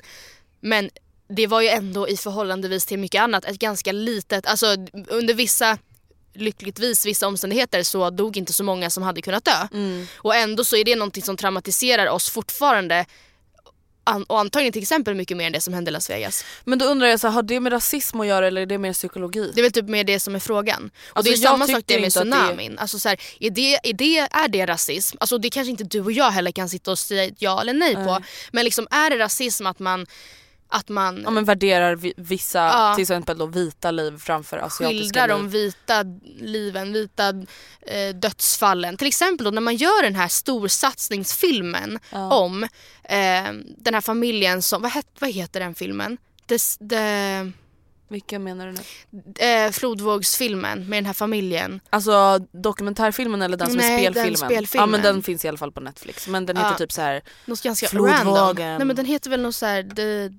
[0.61, 0.91] Men
[1.29, 4.67] det var ju ändå i förhållandevis till mycket annat ett ganska litet, alltså
[5.09, 5.79] under vissa
[6.35, 9.69] lyckligtvis vissa omständigheter så dog inte så många som hade kunnat dö.
[9.73, 10.07] Mm.
[10.17, 13.07] Och ändå så är det någonting som traumatiserar oss fortfarande
[14.05, 16.45] an- och antagligen till exempel mycket mer än det som hände i Las Vegas.
[16.65, 18.79] Men då undrar jag, så här, har det med rasism att göra eller är det
[18.79, 19.53] mer psykologi?
[19.55, 20.91] Det är väl typ mer det som är frågan.
[21.11, 22.79] Och Alltså, det är jag samma sak det med att det tsunamin.
[22.79, 25.17] Alltså, så här, är, det, är, det, är det rasism?
[25.21, 27.95] Alltså, det kanske inte du och jag heller kan sitta och säga ja eller nej
[27.95, 28.01] på.
[28.01, 28.25] Nej.
[28.53, 30.07] Men liksom, är det rasism att man,
[30.73, 32.93] att man Ja men värderar vi- vissa, Ja.
[32.95, 35.37] till exempel då vita liv framför asiatiska skildrar liv.
[35.37, 36.05] de vita
[36.47, 37.29] liven, vita
[37.87, 38.97] eh, dödsfallen.
[38.97, 42.35] Till exempel då när man gör den här storsatsningsfilmen Ja.
[42.35, 42.63] om
[43.05, 46.17] eh, den här familjen som, vad, het, vad heter den filmen?
[46.47, 47.53] Des, de,
[48.09, 49.47] Vilka menar du nu?
[49.47, 51.81] eh, flodvågsfilmen med den här familjen.
[51.91, 54.37] Alltså dokumentärfilmen eller den som Nej, är den spelfilmen?
[54.51, 54.83] spelfilmen.
[54.83, 56.29] Ja men den finns i alla fall på Netflix.
[56.29, 56.79] Men den heter Ja.
[56.79, 58.27] typ så här Något ganska Flodvågen.
[58.27, 58.57] random.
[58.57, 60.35] Nej men den heter väl något så här, the,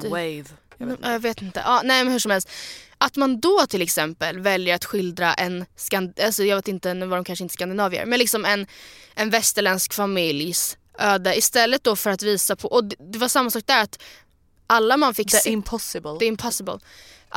[0.00, 0.44] The Wave.
[0.78, 1.08] Jag vet inte.
[1.08, 1.62] Jag vet inte.
[1.64, 2.50] Ja, nej men hur som helst.
[2.98, 7.06] Att man då till exempel väljer att skildra en, skand alltså jag vet inte, nu
[7.06, 8.66] var de kanske inte skandinavier, men liksom en,
[9.14, 13.50] en västerländsk familjs öde istället då för att visa på, och det, det var samma
[13.50, 14.02] sak där att
[14.66, 16.18] alla man fick The se, Impossible.
[16.18, 16.78] The Impossible.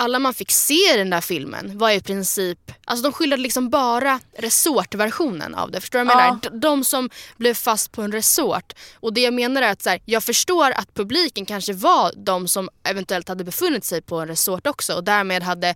[0.02, 3.70] Alla man fick se i den där filmen var i princip, alltså de skildrade liksom
[3.70, 5.82] bara resortversionen av det.
[5.82, 6.26] Förstår du vad jag Ja.
[6.28, 6.42] menar?
[6.42, 8.74] D- De som blev fast på en resort.
[8.94, 12.48] Och det jag menar är att så här, jag förstår att publiken kanske var de
[12.48, 15.76] som eventuellt hade befunnit sig på en resort också och därmed hade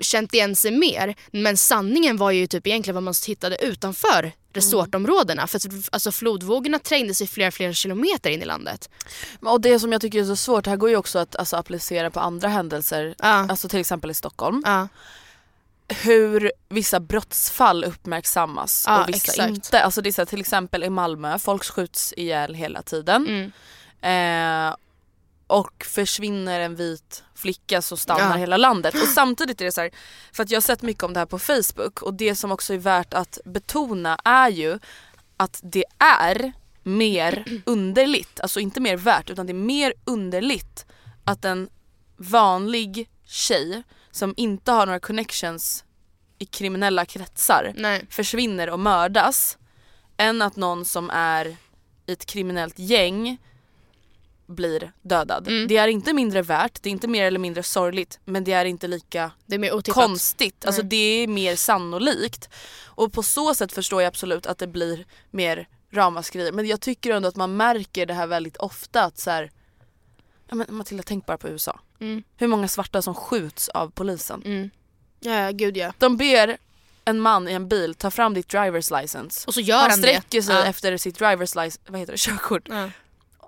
[0.00, 1.14] känt igen sig mer.
[1.32, 5.46] Men sanningen var ju typ egentligen vad man hittade utanför resortområdena.
[5.46, 5.60] För
[5.92, 8.90] alltså flodvågorna trängde sig flera, flera kilometer in i landet.
[9.40, 12.10] Och det som jag tycker är så svårt, här går ju också att alltså, applicera
[12.10, 13.14] på andra händelser.
[13.18, 13.26] Ja.
[13.26, 14.62] Alltså till exempel i Stockholm.
[14.66, 14.88] Ja.
[15.88, 19.48] Hur vissa brottsfall uppmärksammas Ja, och vissa exakt.
[19.48, 19.82] inte.
[19.82, 23.26] Alltså det är så här, till exempel i Malmö, folk skjuts ihjäl hela tiden.
[23.26, 23.52] Mm.
[24.02, 24.76] Eh,
[25.50, 28.36] och försvinner en vit flicka så stannar Ja.
[28.36, 28.94] hela landet.
[28.94, 29.90] Och samtidigt är det så här,
[30.32, 32.74] för att jag har sett mycket om det här på Facebook och det som också
[32.74, 34.78] är värt att betona är ju
[35.36, 40.86] att det är mer underligt, alltså inte mer värt utan det är mer underligt
[41.24, 41.68] att en
[42.16, 45.84] vanlig tjej som inte har några connections
[46.38, 48.06] i kriminella kretsar Nej.
[48.10, 49.58] försvinner och mördas
[50.16, 51.56] än att någon som är
[52.06, 53.38] i ett kriminellt gäng
[54.50, 55.48] blir dödad.
[55.48, 55.68] Mm.
[55.68, 58.64] Det är inte mindre värt, det är inte mer eller mindre sorgligt men det är
[58.64, 60.66] inte lika är konstigt.
[60.66, 60.88] Alltså Nej.
[60.88, 62.48] det är mer sannolikt.
[62.84, 66.52] Och på så sätt förstår jag absolut att det blir mer ramaskri.
[66.52, 69.50] Men jag tycker ändå att man märker det här väldigt ofta att så här,
[70.48, 71.80] ja, men Matilda tänk bara på USA.
[72.00, 72.22] Mm.
[72.36, 74.42] Hur många svarta som skjuts av polisen.
[74.44, 74.70] Mm.
[75.20, 75.92] Ja, gud ja.
[75.98, 76.58] De ber
[77.04, 79.46] en man i en bil ta fram ditt driver's license.
[79.46, 80.42] Och så gör han han, sträcker det.
[80.42, 80.64] sig Ja.
[80.64, 82.62] efter sitt driver's license, vad heter det, körkort.
[82.68, 82.90] Ja.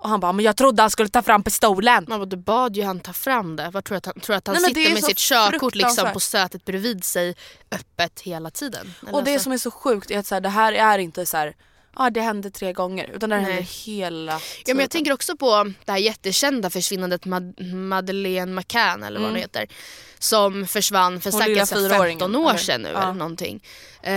[0.03, 2.05] Och han bara, men jag trodde han skulle ta fram pistolen.
[2.07, 3.69] Man bara, du bad ju han ta fram det.
[3.73, 6.19] Vad tror du att han, tror att han Nej, sitter med sitt körkort liksom på
[6.19, 7.35] sätet bredvid sig
[7.71, 8.93] öppet hela tiden?
[9.01, 10.97] Eller Och det alltså- som är så sjukt är att så här, det här är
[10.97, 11.55] inte så här,
[11.95, 14.63] ja det hände tre gånger utan det händer hela tiden.
[14.65, 19.29] Ja, men jag tänker också på det här jättekända försvinnandet Mad- Madeleine McCann eller vad
[19.29, 19.41] hon Mm.
[19.41, 19.67] heter.
[20.19, 23.01] Som försvann för Hon säkert så här fyraåringen, 15 år sedan nu Ja.
[23.03, 23.63] eller någonting.
[24.03, 24.11] Eh,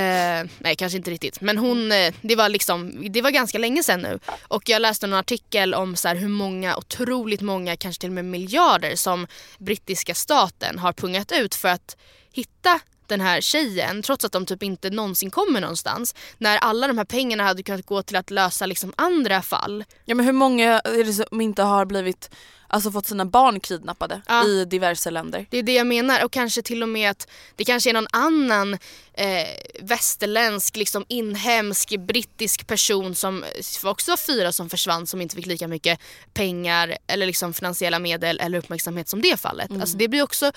[0.59, 4.01] nej kanske inte riktigt men hon, eh, det var liksom, det var ganska länge sedan
[4.01, 4.19] nu.
[4.49, 8.25] Och jag läste en artikel om så hur många, otroligt många, kanske till och med
[8.25, 9.27] miljarder som
[9.59, 11.97] brittiska staten har pungat ut för att
[12.33, 16.14] hitta den här tjejen trots att de typ inte någonsin kommer någonstans.
[16.38, 19.85] När alla de här pengarna hade kunnat gå till att lösa liksom andra fall.
[20.05, 22.31] Ja men hur många är det som inte har blivit,
[22.69, 24.45] alltså fått sina barn kidnappade Ja.
[24.47, 25.47] i diverse länder?
[25.51, 28.07] Det är det jag menar och kanske till och med att det kanske är någon
[28.12, 28.75] annan
[29.14, 29.47] eh,
[29.81, 33.45] västerländsk, liksom inhemsk, brittisk person som
[33.85, 36.01] också var fyra som försvann som inte fick lika mycket
[36.35, 39.71] pengar eller liksom finansiella medel eller uppmärksamhet som det fallet.
[39.81, 40.53] Alltså det blir också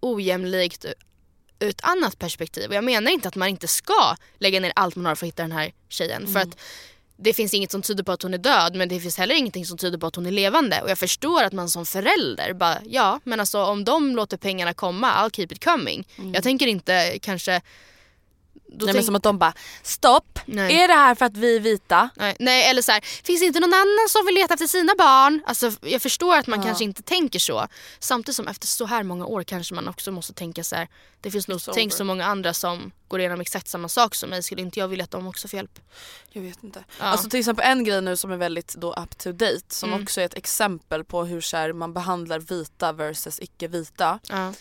[0.00, 0.84] ojämlikt
[1.60, 2.68] ett annat perspektiv.
[2.68, 5.28] Och jag menar inte att man inte ska lägga ner allt man har för att
[5.28, 6.26] hitta den här tjejen.
[6.26, 6.58] För att
[7.16, 9.66] det finns inget som tyder på att hon är död men det finns heller ingenting
[9.66, 10.82] som tyder på att hon är levande.
[10.82, 14.74] Och jag förstår att man som förälder bara, ja men alltså om de låter pengarna
[14.74, 16.08] komma, I'll keep it coming.
[16.34, 17.60] Jag tänker inte kanske
[18.72, 19.52] Då Nej, men som att de bara
[19.82, 20.74] stopp, Nej.
[20.82, 22.08] är det här för att vi är vita?
[22.16, 24.92] Nej, nej eller så här, finns det inte någon annan som vill leta efter sina
[24.98, 25.42] barn?
[25.46, 26.64] Alltså, jag förstår att man Ja.
[26.66, 27.66] kanske inte tänker så.
[27.98, 30.88] Samtidigt som efter så här många år kanske man också måste tänka så här.
[31.20, 34.42] Det finns nog tänk så många andra som går igenom exakt samma sak som mig.
[34.42, 35.78] Skulle inte jag vilja att de också får hjälp?
[36.30, 36.84] Jag vet inte.
[36.98, 37.04] Ja.
[37.04, 40.02] Alltså till exempel en grej nu som är väldigt då up to date som Mm.
[40.02, 44.18] också är ett exempel på hur så här, man behandlar vita versus icke-vita.
[44.28, 44.52] Ja,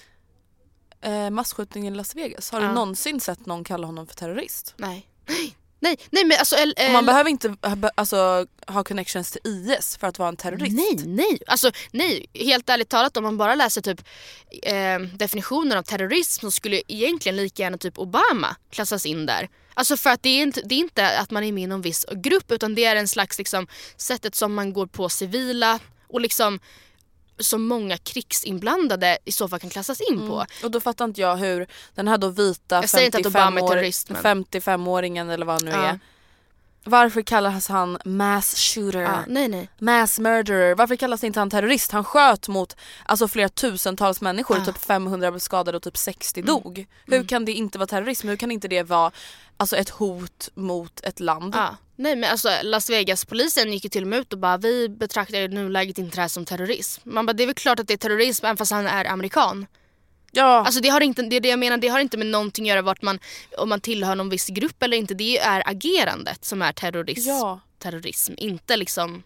[1.01, 2.67] Eh, masskjutningen i Las Vegas, har Ja.
[2.67, 4.73] du någonsin sett någon kalla honom för terrorist?
[4.77, 5.07] nej.
[5.79, 6.55] Nej, nej men alltså...
[6.55, 7.55] Och el- man behöver inte
[7.95, 10.75] alltså, ha connections till IS för att vara en terrorist.
[10.75, 11.39] Nej, nej.
[11.47, 12.25] Alltså, nej.
[12.33, 14.01] Helt ärligt talat om man bara läser typ
[14.63, 19.49] eh, definitionen av terrorism så skulle egentligen lika gärna typ Obama klassas in där.
[19.73, 21.81] Alltså för att det är, inte, det är inte att man är med i någon
[21.81, 26.21] viss grupp utan det är en slags liksom sättet som man går på civila och
[26.21, 26.59] liksom
[27.39, 30.45] som många krigsinblandade i så fall kan klassas in på.
[30.63, 33.59] Och då fattar inte jag hur den här då vita Jag säger inte att Obama
[33.59, 35.77] är 55-år terrorist, men- 55-åringen eller vad han nu Ja.
[35.87, 35.99] är.
[36.87, 38.99] Varför kallas han mass shooter?
[39.01, 39.69] Ja, nej, nej.
[39.79, 40.75] Mass murderer.
[40.75, 41.91] Varför kallas inte han terrorist?
[41.91, 44.57] Han sköt mot alltså, flera tusentals människor.
[44.57, 44.65] Ja.
[44.65, 46.47] Typ 500 blev skadade och typ 60 Mm.
[46.47, 46.87] dog.
[47.05, 48.27] Hur kan det inte vara terrorism?
[48.27, 49.11] Hur kan inte det vara
[49.57, 51.55] alltså, ett hot mot ett land?
[51.55, 51.75] Ja.
[51.95, 55.37] Nej men alltså Las Vegas-polisen gick ju till och med ut och bara vi betraktar
[55.37, 57.01] i nuläget inte det här som terrorism.
[57.13, 59.65] Man bara det är väl klart att det är terrorism även fast han är amerikan.
[60.37, 60.65] Ja.
[60.65, 62.81] Alltså det har inte, det det jag menar, det har inte med någonting att göra
[62.81, 63.19] vart man,
[63.57, 65.13] om man tillhör någon viss grupp eller inte.
[65.13, 67.29] Det är agerandet som är terrorism.
[67.29, 67.59] ja.
[67.79, 68.33] terrorism.
[68.37, 69.23] Inte liksom...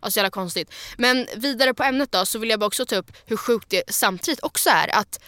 [0.00, 0.74] Alltså jävla konstigt.
[0.98, 3.82] Men vidare på ämnet då så vill jag bara också ta upp hur sjukt det
[3.88, 5.20] samtidigt också är att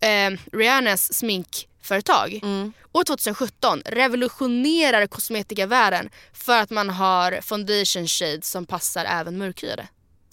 [0.00, 2.72] eh, Rihannas sminkföretag Mm.
[2.92, 9.88] år 2017 revolutionerar kosmetikavärlden för att man har foundation shades som passar även mörkhyade.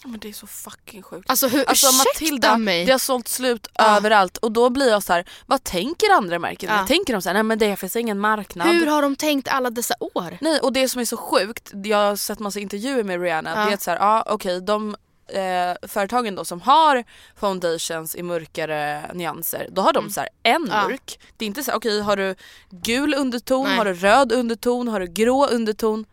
[0.05, 1.29] Men det är så fucking sjukt.
[1.29, 2.85] Alltså hur, Alltså Matilda, mig.
[2.85, 3.97] det har sålt slut Ja.
[3.97, 6.69] överallt och då blir jag så här: vad tänker andra märken?
[6.75, 6.85] Ja.
[6.87, 8.67] Tänker de så här, nej men det finns ingen marknad.
[8.67, 10.37] Hur har de tänkt alla dessa år?
[10.41, 13.65] Nej och det som är så sjukt, jag har sett massa intervjuer med Rihanna, Ja.
[13.65, 14.95] det är att så här, ja okej de
[15.27, 17.03] eh, företagen då som har
[17.39, 20.69] foundations i mörkare nyanser, då har de så här en Mm.
[20.71, 20.87] Ja.
[20.87, 21.19] mörk.
[21.37, 22.35] Det är inte så här, okej har du
[22.69, 23.77] gul underton, Nej.
[23.77, 26.05] har du röd underton, har du grå underton?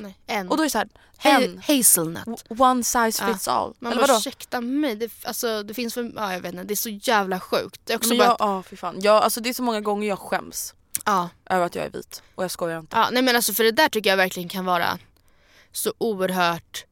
[0.00, 0.48] Nej, en.
[0.48, 0.88] Och då är det så här,
[1.24, 2.44] en, Hazelnut.
[2.48, 3.32] one size Ja.
[3.34, 3.74] fits all.
[3.78, 4.18] Man Eller bara vadå?
[4.18, 7.40] ursäkta mig, det, alltså, det finns för, ja, jag vet inte, det är så jävla
[7.40, 7.80] sjukt.
[7.84, 8.96] Det är också Men bara, jag, ja fy fan.
[9.00, 10.74] Jag, alltså det är så många gånger jag skäms
[11.04, 12.96] ja, över att jag är vit och jag skojar inte.
[12.96, 14.98] ja, nej men alltså för det där tycker jag verkligen kan vara
[15.72, 16.84] så oerhört,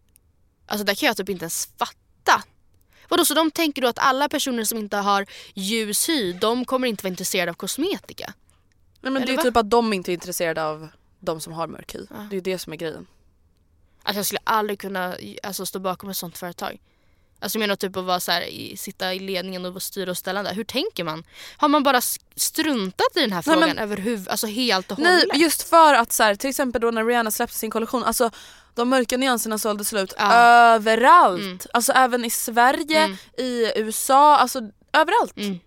[0.67, 2.43] alltså där kan jag typ inte ens fatta.
[3.09, 6.89] Vadå så de tänker då att alla personer som inte har ljus hy, de kommer
[6.89, 8.33] inte vara intresserade av kosmetika?
[9.01, 9.43] Nej, men det Eller är va?
[9.43, 10.89] typ att de inte är intresserade av
[11.21, 12.07] de som har mörk hy.
[12.11, 12.27] Ja.
[12.31, 13.07] Det är det som är grejen.
[14.03, 16.81] Alltså jag skulle aldrig kunna alltså, stå bakom ett sånt företag.
[17.43, 20.19] Alltså jag menar typ att vara så här, i, sitta i ledningen och styra och
[20.19, 20.55] ställa där.
[20.55, 21.25] Hur tänker man?
[21.57, 22.01] Har man bara
[22.37, 25.37] struntat i den här Nej, frågan men- överhuvud, alltså helt och Nej hållet?
[25.39, 28.31] just för att så här, till exempel då när Rihanna släppte sin kollektion, alltså
[28.75, 30.33] de mörka nyanserna sålde slut Ja.
[30.75, 31.41] överallt.
[31.43, 31.59] Mm.
[31.73, 33.17] Alltså även i Sverige, Mm.
[33.39, 34.59] i USA, alltså
[34.93, 35.37] överallt.
[35.37, 35.59] Mm.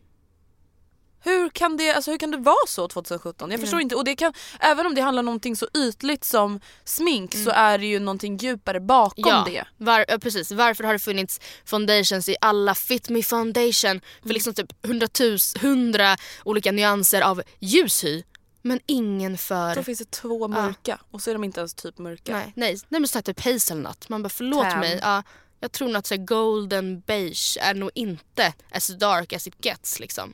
[1.23, 3.51] Hur, kan det, alltså, hur kan det vara så 2017?
[3.51, 3.83] Jag förstår Nej.
[3.83, 3.95] inte.
[3.95, 7.45] Och det kan, även om det handlar om någonting så ytligt som smink Mm.
[7.45, 9.63] så är det ju någonting djupare bakom Ja, det.
[9.77, 10.51] var, ja, precis.
[10.51, 14.33] Varför har det funnits foundations i alla Fit Me Foundation för Mm.
[14.33, 18.23] liksom typ hundratus, hundra olika nyanser av ljushy
[18.61, 19.75] men ingen för...
[19.75, 22.31] Då finns det två mörka och så är de inte ens typ mörka.
[22.33, 24.09] Nej, nej, nej men så typ hazelnut.
[24.09, 24.79] Man bara förlåt Tan.
[24.79, 24.99] mig.
[25.01, 25.23] Ja,
[25.59, 29.99] jag tror nog att så golden beige är nog inte as dark as it gets
[29.99, 30.33] liksom.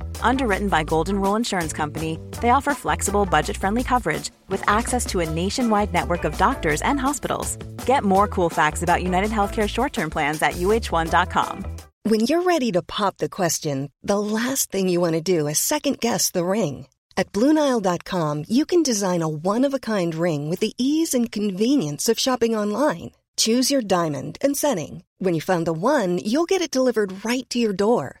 [0.21, 5.19] Underwritten by Golden Rule Insurance Company, they offer flexible, budget friendly coverage with access to
[5.19, 7.57] a nationwide network of doctors and hospitals.
[7.85, 11.65] Get more cool facts about United Healthcare short term plans at uh1.com.
[12.03, 15.59] When you're ready to pop the question, the last thing you want to do is
[15.59, 16.87] second guess the ring.
[17.15, 21.31] At Bluenile.com, you can design a one of a kind ring with the ease and
[21.31, 23.11] convenience of shopping online.
[23.37, 25.03] Choose your diamond and setting.
[25.19, 28.20] When you find the one, you'll get it delivered right to your door.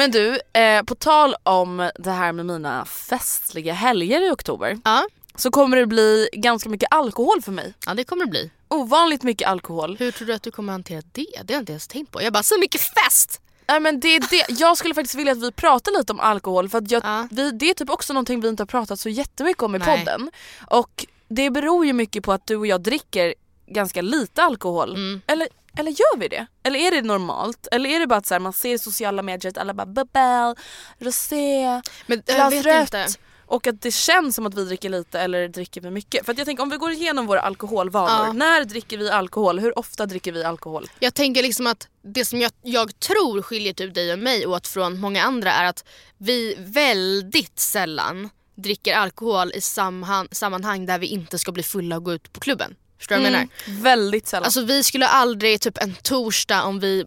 [0.00, 5.06] Men du, eh, på tal om det här med mina festliga helger i oktober Ja.
[5.34, 7.74] så kommer det bli ganska mycket alkohol för mig.
[7.86, 8.50] ja, det kommer det bli.
[8.68, 9.96] Ovanligt mycket alkohol.
[9.98, 11.26] Hur tror du att du kommer hantera det?
[11.44, 12.22] Det har jag inte ens tänkt på.
[12.22, 13.40] Jag bara, så mycket fest!
[13.68, 14.46] Nej men det är det.
[14.60, 17.28] Jag skulle faktiskt vilja att vi pratar lite om alkohol för att jag, Ja.
[17.30, 19.98] vi, det är typ också någonting vi inte har pratat så jättemycket om i Nej.
[19.98, 20.30] podden.
[20.66, 23.34] Och det beror ju mycket på att du och jag dricker
[23.66, 24.90] ganska lite alkohol.
[24.94, 25.20] Mm.
[25.26, 26.46] Eller, eller gör vi det?
[26.62, 27.68] Eller är det normalt?
[27.72, 29.86] Eller är det bara att så här, man ser i sociala medier att alla bara
[29.86, 30.54] bubbel,
[30.98, 32.80] rosé, Men glas rött.
[32.80, 33.06] inte.
[33.46, 36.24] Och att det känns som att vi dricker lite eller dricker vi mycket?
[36.24, 38.26] För att jag tänker om vi går igenom våra alkoholvanor.
[38.26, 38.32] Ja.
[38.32, 39.58] När dricker vi alkohol?
[39.58, 40.86] Hur ofta dricker vi alkohol?
[40.98, 44.66] Jag tänker liksom att det som jag, jag tror skiljer typ dig och mig åt
[44.66, 45.84] från många andra är att
[46.18, 52.04] vi väldigt sällan dricker alkohol i samman, sammanhang där vi inte ska bli fulla och
[52.04, 52.74] gå ut på klubben.
[53.00, 53.82] Förstår du vad jag menar?
[53.82, 54.44] Väldigt sällan.
[54.44, 57.04] Alltså vi skulle aldrig typ en torsdag om vi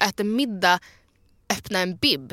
[0.00, 0.78] äter middag
[1.50, 2.28] öppna en bib.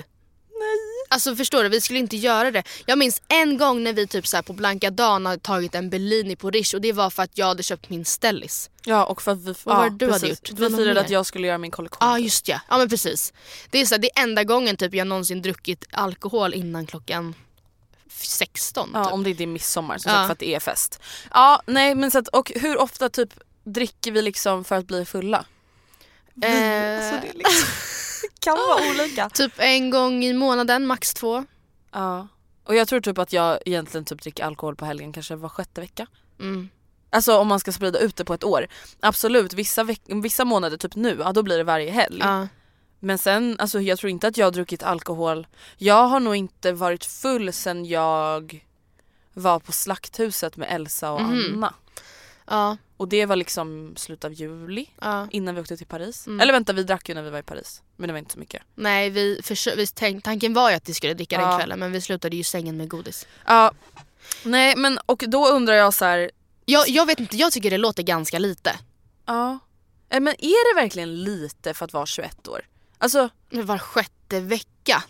[0.60, 0.78] Nej.
[1.10, 2.63] Alltså förstår du, vi skulle inte göra det.
[2.86, 5.89] Jag minns en gång när vi typ så här på blanka dagen hade tagit en
[5.89, 8.69] Bellini på Rish och det var för att jag hade köpt min Stellis.
[8.86, 10.30] Ja och för att vi, Vad ja, var det du hade precis.
[10.30, 10.58] gjort?
[10.58, 12.08] Det var Vi firade att jag skulle göra min kollektion.
[12.08, 13.34] Ja ah, just ja, ja men precis.
[13.69, 17.36] Det är, så här, det är enda gången typ jag någonsin druckit alkohol innan klockan
[18.26, 18.90] 16.
[18.94, 19.14] Ja, typ.
[19.14, 20.16] om det inte är midsommar som Ja.
[20.18, 21.02] sagt för att det är fest.
[21.34, 25.06] Ja nej men så att, och hur ofta typ dricker vi liksom för att bli
[25.06, 25.46] fulla?
[26.44, 27.68] Eh, Alltså, det, liksom,
[28.40, 29.30] kan vara olika.
[29.30, 31.46] Typ en gång i månaden, max två.
[31.94, 32.28] Ja.
[32.64, 35.82] Och jag tror typ att jag egentligen typ dricker alkohol på helgen kanske var sjätte
[35.82, 36.08] vecka.
[36.40, 36.70] Mm.
[37.10, 38.68] Alltså om man ska sprida ut det på ett år.
[39.00, 42.18] Absolut, vissa, veck- vissa månader, typ nu, ja, då blir det varje helg.
[42.20, 42.48] Ja.
[43.00, 45.48] Men sen, alltså jag tror inte att jag har druckit alkohol.
[45.78, 48.66] Jag har nog inte varit full sen jag
[49.34, 51.54] var på Slakthuset med Elsa och Mhm.
[51.54, 51.74] Anna.
[52.48, 52.78] Ja.
[52.98, 55.28] Och det var liksom slutet av juli ja.
[55.32, 56.28] innan vi åkte till Paris.
[56.28, 56.40] Mm.
[56.40, 57.82] Eller vänta vi drack ju när vi var i Paris.
[57.96, 58.64] Men det var inte så mycket.
[58.76, 59.42] Nej, vi
[59.76, 61.58] vi tänk- tanken var ju att vi skulle dricka den Ja.
[61.58, 63.28] kvällen men vi slutade ju sängen med godis.
[63.46, 63.72] Ja.
[64.44, 66.32] Nej men och då undrar jag så här.
[66.66, 68.76] Jag, jag vet inte, jag tycker det låter ganska lite.
[69.26, 69.60] Ja.
[70.10, 72.62] Eh, Men är det verkligen lite för att vara 21 år?
[72.98, 75.04] Alltså, Men Var sjätte vecka,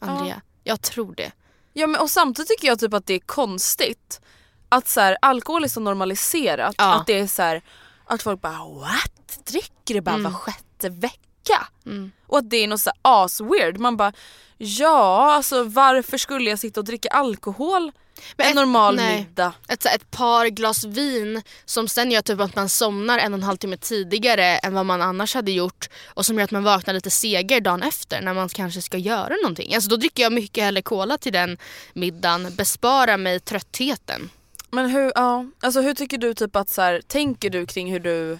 [0.00, 0.40] Andrea.
[0.64, 1.32] Jag tror det.
[1.72, 4.20] ja men och samtidigt tycker jag typ att det är konstigt
[4.68, 6.94] att så här, alkohol är så normaliserat Ja.
[6.94, 7.62] att det är så här,
[8.04, 9.38] att folk bara what?
[9.46, 10.32] Dricker du bara Mm.
[10.32, 11.68] var sjätte vecka?
[11.86, 12.12] Mm.
[12.26, 13.78] Och att det är något så as weird.
[13.78, 14.12] Man bara
[14.58, 17.92] ja alltså varför skulle jag sitta och dricka alkohol
[18.36, 19.16] Men en ett- normal nej.
[19.18, 19.52] middag?
[19.68, 23.42] Ett, ett par glas vin som sen gör typ att man somnar en och en
[23.42, 26.94] halv timme tidigare än vad man annars hade gjort och som gör att man vaknar
[26.94, 29.74] lite segare dagen efter när man kanske ska göra någonting.
[29.74, 31.58] Alltså då dricker jag mycket hellre cola till den
[31.92, 34.30] middagen, bespara mig tröttheten.
[34.70, 38.00] Men hur, ja, alltså hur tycker du typ att så här, tänker du kring hur
[38.00, 38.38] du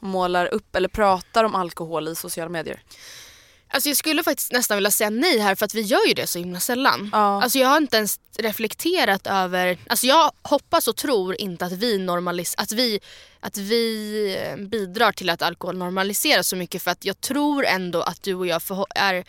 [0.00, 2.82] målar upp eller pratar om alkohol i sociala medier?
[3.72, 6.26] Alltså jag skulle faktiskt nästan vilja säga nej här för att vi gör ju det
[6.26, 7.10] så himla sällan.
[7.12, 7.42] Ja.
[7.42, 11.98] Alltså jag har inte ens reflekterat över, alltså jag hoppas och tror inte att vi
[11.98, 13.00] normalis att vi,
[13.40, 18.02] att vi eh, bidrar till att alkohol normaliseras så mycket för att jag tror ändå
[18.02, 19.24] att du och jag förhå- är,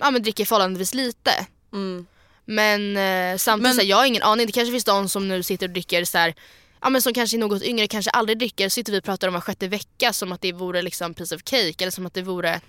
[0.00, 1.46] ja men dricker förhållandevis lite.
[1.72, 2.06] Mm.
[2.44, 4.46] Men eh, samtidigt, Men- här, jag har ingen aning.
[4.46, 6.34] Det kanske finns de som nu sitter och dricker så här,
[6.80, 8.68] ja men som kanske är något yngre, kanske aldrig dricker.
[8.68, 11.40] Sitter vi och pratar om var sjätte vecka som att det vore liksom piece of
[11.44, 12.60] cake eller som att det vore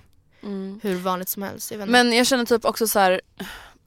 [0.81, 1.71] hur vanligt som helst.
[1.71, 1.91] Jag inte.
[1.91, 3.21] Men jag känner typ också så här.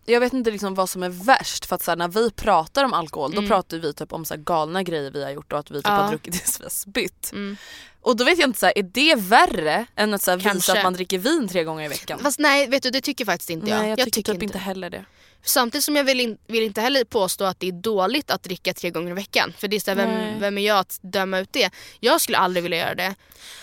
[0.08, 2.84] Jag vet inte liksom vad som är värst för att så här, när vi pratar
[2.84, 5.58] om alkohol då pratar vi typ om så här galna grejer vi har gjort och
[5.58, 5.96] att vi typ Mm.
[5.96, 6.02] Ja.
[6.02, 7.30] har druckit tills vi har spytt.
[7.32, 7.56] Mm.
[8.00, 10.72] Och då vet jag inte så här, är det värre än att så här, visa
[10.72, 12.18] att man dricker vin tre gånger i veckan?
[12.18, 13.78] Fast nej, vet du det tycker faktiskt inte jag.
[13.78, 15.04] Nej jag, tycker, typ inte heller det.
[15.46, 18.74] Samtidigt som jag vill, in, vill inte heller påstå att det är dåligt att dricka
[18.74, 19.52] tre gånger i veckan.
[19.58, 21.70] För det är här, vem, vem är jag att döma ut det?
[22.00, 23.14] Jag skulle aldrig vilja göra det.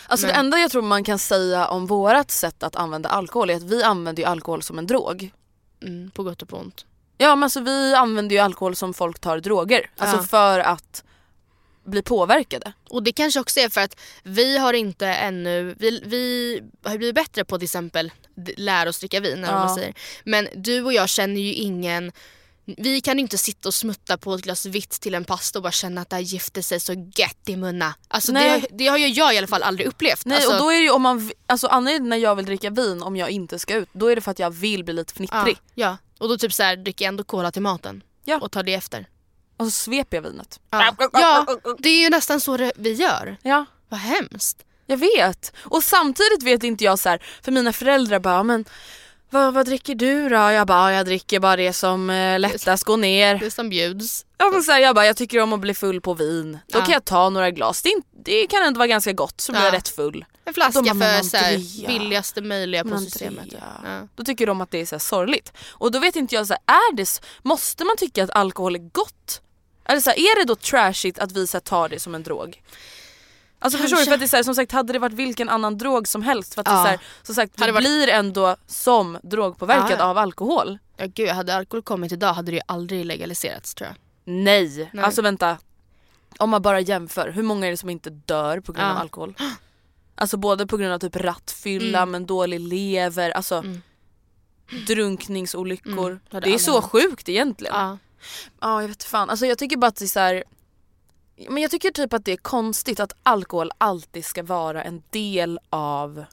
[0.08, 3.50] Alltså Men- det enda jag tror man kan säga om vårat sätt att använda alkohol
[3.50, 5.32] är att vi använder ju alkohol som en drog.
[5.82, 6.86] Mm, på gott och på ont.
[7.18, 9.90] Ja men alltså vi använder ju alkohol som folk tar droger.
[9.98, 10.24] Alltså Ja.
[10.24, 11.04] för att
[11.86, 12.74] bli påverkade.
[12.90, 17.16] Och det kanske också är för att vi har inte ännu, vi, vi har blivit
[17.16, 18.12] bättre på till exempel
[18.58, 19.52] lära oss dricka vin Ja.
[19.52, 19.94] man säger.
[20.24, 22.12] Men du och jag känner ju ingen
[22.66, 25.72] vi kan inte sitta och smutta på ett glas vitt till en pasta och bara
[25.72, 27.92] känna att det här gifter sig så gött i munnen.
[28.08, 30.26] Alltså det, har- det har ju jag i alla fall aldrig upplevt.
[30.26, 32.70] Nej alltså, och då är det ju om man, alltså anledningen när jag vill dricka
[32.70, 35.14] vin om jag inte ska ut, då är det för att jag vill bli lite
[35.16, 35.58] ja, fnittrig.
[35.76, 35.98] ja.
[36.20, 38.04] Och då typ så här, dricker jag ändå cola till maten.
[38.24, 38.40] Ja.
[38.40, 39.06] Och tar det efter.
[39.58, 40.60] Och så sveper jag vinet.
[40.72, 40.96] Ja.
[41.14, 41.46] ja,
[41.80, 43.38] det är ju nästan så det, vi gör.
[43.42, 43.66] Ja.
[43.90, 44.58] Vad hemskt.
[44.86, 45.54] Jag vet.
[45.62, 48.66] Och samtidigt vet inte jag så här, för mina föräldrar bara men
[49.30, 50.36] vad, vad dricker du då?
[50.36, 53.36] Jag bara jag dricker bara det som eh, lättast går ner.
[53.40, 54.26] Det som bjuds.
[54.38, 56.60] Ja, men så här, jag bara jag tycker om att bli full på vin.
[56.68, 56.84] Då Ja.
[56.86, 57.82] kan jag ta några glas.
[57.82, 57.94] Det,
[58.26, 59.66] det kan ändå vara ganska gott så blir Ja.
[59.68, 60.26] jag rätt full.
[60.46, 63.48] En flaska för så här, billigaste möjliga på systemet.
[63.84, 64.08] Ja.
[64.16, 65.54] Då tycker de att det är så här sorgligt.
[65.72, 68.80] Och då vet inte jag, så här, är det, måste man tycka att alkohol är
[68.80, 69.42] gott?
[69.86, 72.64] Eller så här, är det då trashigt att vi så tar det som en drog?
[73.60, 74.06] Alltså förstår du?
[74.06, 74.10] Kanske.
[74.10, 76.22] För att det är så här, som sagt hade det varit vilken annan drog som
[76.24, 76.84] helst för att det är Ja.
[76.84, 80.06] så här, som sagt, du varit- blir ändå som drogpåverkad Ja, ja.
[80.06, 80.78] av alkohol.
[80.98, 83.96] Ja, gud, hade alkohol kommit idag hade det ju aldrig legaliserats tror jag.
[84.34, 84.90] Nej.
[84.94, 85.04] Nej.
[85.06, 85.58] alltså vänta.
[86.38, 88.92] Om man bara jämför, hur många är det som inte dör på grund Ja.
[88.92, 89.36] av alkohol?
[90.16, 92.12] Alltså både på grund av typ rattfylla Mm.
[92.12, 93.82] men dålig lever, alltså Mm.
[94.88, 96.10] drunkningsolyckor.
[96.32, 97.76] Mm, det är så sjukt egentligen.
[97.76, 97.98] Ja.
[98.60, 100.44] Ja jag vet fan, alltså jag tycker bara att det är så här.
[101.50, 105.60] Men jag tycker typ att det är konstigt att alkohol alltid ska vara en del
[105.70, 106.26] av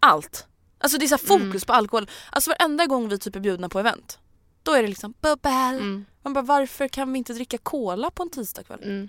[0.00, 0.46] allt.
[0.78, 2.10] Alltså det är så här fokus på alkohol.
[2.30, 4.18] Alltså varenda gång vi typ är bjudna på event.
[4.62, 5.74] Då är det liksom bubbel.
[5.74, 6.04] Mm.
[6.22, 8.82] Man bara varför kan vi inte dricka cola på en tisdagkväll?
[8.82, 9.08] Mm.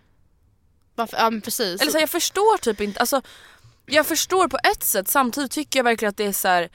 [0.96, 1.18] Varför?
[1.18, 1.82] Ja men precis.
[1.82, 3.22] Eller så här, jag förstår typ inte, alltså
[3.88, 6.70] jag förstår på ett sätt samtidigt tycker jag verkligen att det är så här.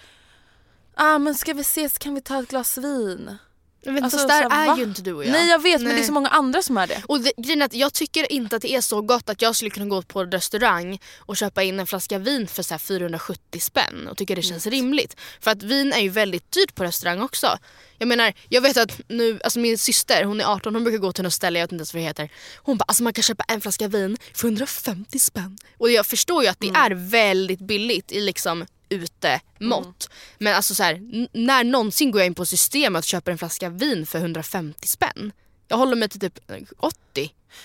[0.95, 3.39] Ah men ska vi ses kan vi ta ett glas vin?
[3.85, 4.77] Jag vet, alltså, fast där här, är va?
[4.79, 5.33] ju inte du och jag.
[5.33, 6.07] Nej jag vet men det är Nej.
[6.07, 7.03] så många andra som är det.
[7.07, 9.57] Och det, grejen är att jag tycker inte att det är så gott att jag
[9.57, 13.61] skulle kunna gå på restaurang och köpa in en flaska vin för så här 470
[13.61, 15.17] spänn och tycka det känns rimligt.
[15.41, 17.59] För att vin är ju väldigt dyrt på restaurang också.
[17.99, 21.13] Jag menar, jag vet att nu, alltså min syster, hon är 18, hon brukar gå
[21.13, 22.29] till något ställe, jag vet inte ens vad det heter.
[22.57, 25.59] Hon bara, alltså man kan köpa en flaska vin för 150 spänn.
[25.79, 30.11] Och jag förstår ju att det är väldigt billigt i liksom utemått.
[30.39, 31.01] Men alltså så här,
[31.33, 35.33] när någonsin går jag in på systemet och köper en flaska vin för 150 spänn?
[35.69, 36.95] Jag håller mig till typ eh, 80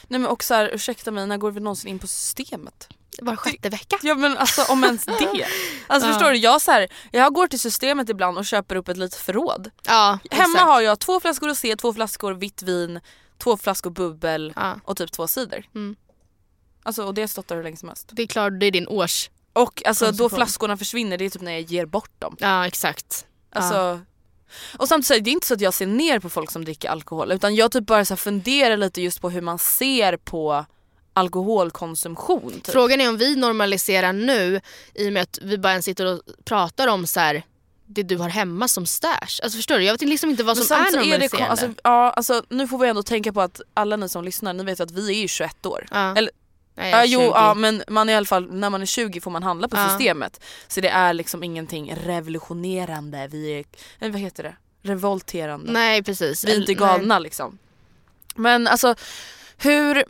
[0.08, 2.88] Nej men också här, ursäkta mig, när går vi någonsin in på systemet?
[3.22, 3.98] var sjätte vecka.
[4.02, 5.48] Ja men alltså om ens det.
[5.88, 6.14] Alltså Ja.
[6.14, 9.20] förstår du, jag, så här, jag går till systemet ibland och köper upp ett litet
[9.20, 9.72] förråd.
[9.88, 10.66] Ja, Hemma exakt.
[10.68, 13.00] har jag två flaskor rosé, två flaskor vitt vin,
[13.38, 14.80] två flaskor bubbel Ja.
[14.84, 15.66] och typ två cider.
[15.76, 15.96] Mm.
[16.84, 18.10] Alltså och det stått där hur länge som helst.
[18.12, 19.30] Det är klart, det är din års.
[19.64, 22.36] Och alltså då flaskorna försvinner det är typ när jag ger bort dem.
[22.40, 23.26] Ja exakt.
[23.52, 24.00] Alltså,
[24.78, 26.90] Och samtidigt så är det inte så att jag ser ner på folk som dricker
[26.90, 30.66] alkohol utan jag typ bara så funderar lite just på hur man ser på
[31.14, 32.52] alkoholkonsumtion.
[32.52, 32.72] Typ.
[32.72, 34.62] Frågan är om vi normaliserar nu
[34.94, 37.44] i och med att vi bara ens sitter och pratar om så här,
[37.86, 39.40] det du har hemma som stash.
[39.44, 39.84] Alltså förstår du?
[39.84, 41.52] Jag vet liksom inte vad Men som är samtidigt är det, normaliserande.
[41.52, 44.64] alltså, ja, alltså, nu får vi ändå tänka på att alla ni som lyssnar, ni
[44.64, 45.86] vet att vi är ju 21 år.
[45.92, 46.16] ja.
[46.16, 46.32] Eller,
[46.78, 47.26] Nej, ja, jo, 20.
[47.26, 49.90] ja, men man i alla fall, när man är 20 får man handla på Ja.
[49.90, 50.44] systemet.
[50.68, 53.66] Så det är liksom ingenting revolutionerande, vi är,
[54.00, 54.56] eh, vad heter det?
[54.82, 55.72] Revolterande.
[55.72, 56.46] Nej precis.
[56.46, 57.58] Vi är inte galna liksom.
[58.36, 58.96] Men alltså
[59.58, 60.04] hur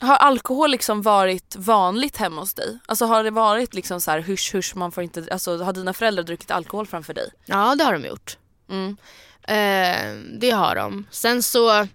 [0.00, 2.78] har alkohol liksom varit vanligt hemma hos dig?
[2.86, 5.92] Alltså har det varit liksom så här husch husch man får inte, alltså har dina
[5.92, 7.30] föräldrar druckit alkohol framför dig?
[7.44, 8.38] Ja det har de gjort.
[8.70, 8.96] Mm.
[9.42, 11.06] Eh, det har de.
[11.10, 11.86] Sen så,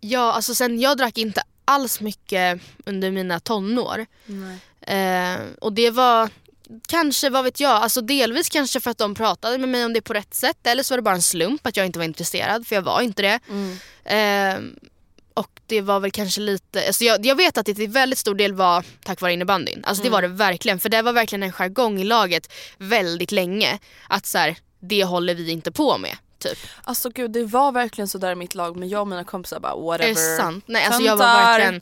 [0.00, 4.06] ja alltså sen jag drack inte alls mycket under mina tonår.
[4.80, 6.30] Eh, och det var
[6.88, 10.00] kanske, vad vet jag, alltså delvis kanske för att de pratade med mig om det
[10.00, 12.66] på rätt sätt eller så var det bara en slump att jag inte var intresserad
[12.66, 13.40] för jag var inte det.
[13.48, 13.78] Mm.
[14.04, 14.82] Eh,
[15.34, 18.34] och det var väl kanske lite, alltså jag, jag vet att det till väldigt stor
[18.34, 19.84] del var tack vare innebandyn.
[19.84, 23.78] Alltså det var det verkligen, för det var verkligen en jargong i laget väldigt länge.
[24.08, 26.16] Att så här, det håller vi inte på med.
[26.48, 26.58] Typ.
[26.84, 29.60] Alltså gud det var verkligen så där i mitt lag men jag och mina kompisar
[29.60, 30.04] bara whatever.
[30.10, 30.64] Är det sant?
[30.66, 31.80] Nej alltså jag var verkligen,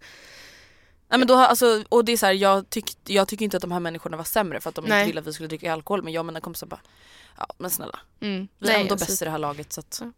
[1.09, 3.61] Nej, men då, alltså, och det är så här, jag, tyck, jag tycker inte att
[3.61, 5.01] de här människorna var sämre för att de Nej.
[5.01, 6.81] inte ville att vi skulle dricka alkohol men jag och mina kompisar bara
[7.39, 9.81] ja men snälla mm, vi är nej, ändå alltså- bäst i det här laget så
[9.81, 9.99] att.
[10.01, 10.11] Nej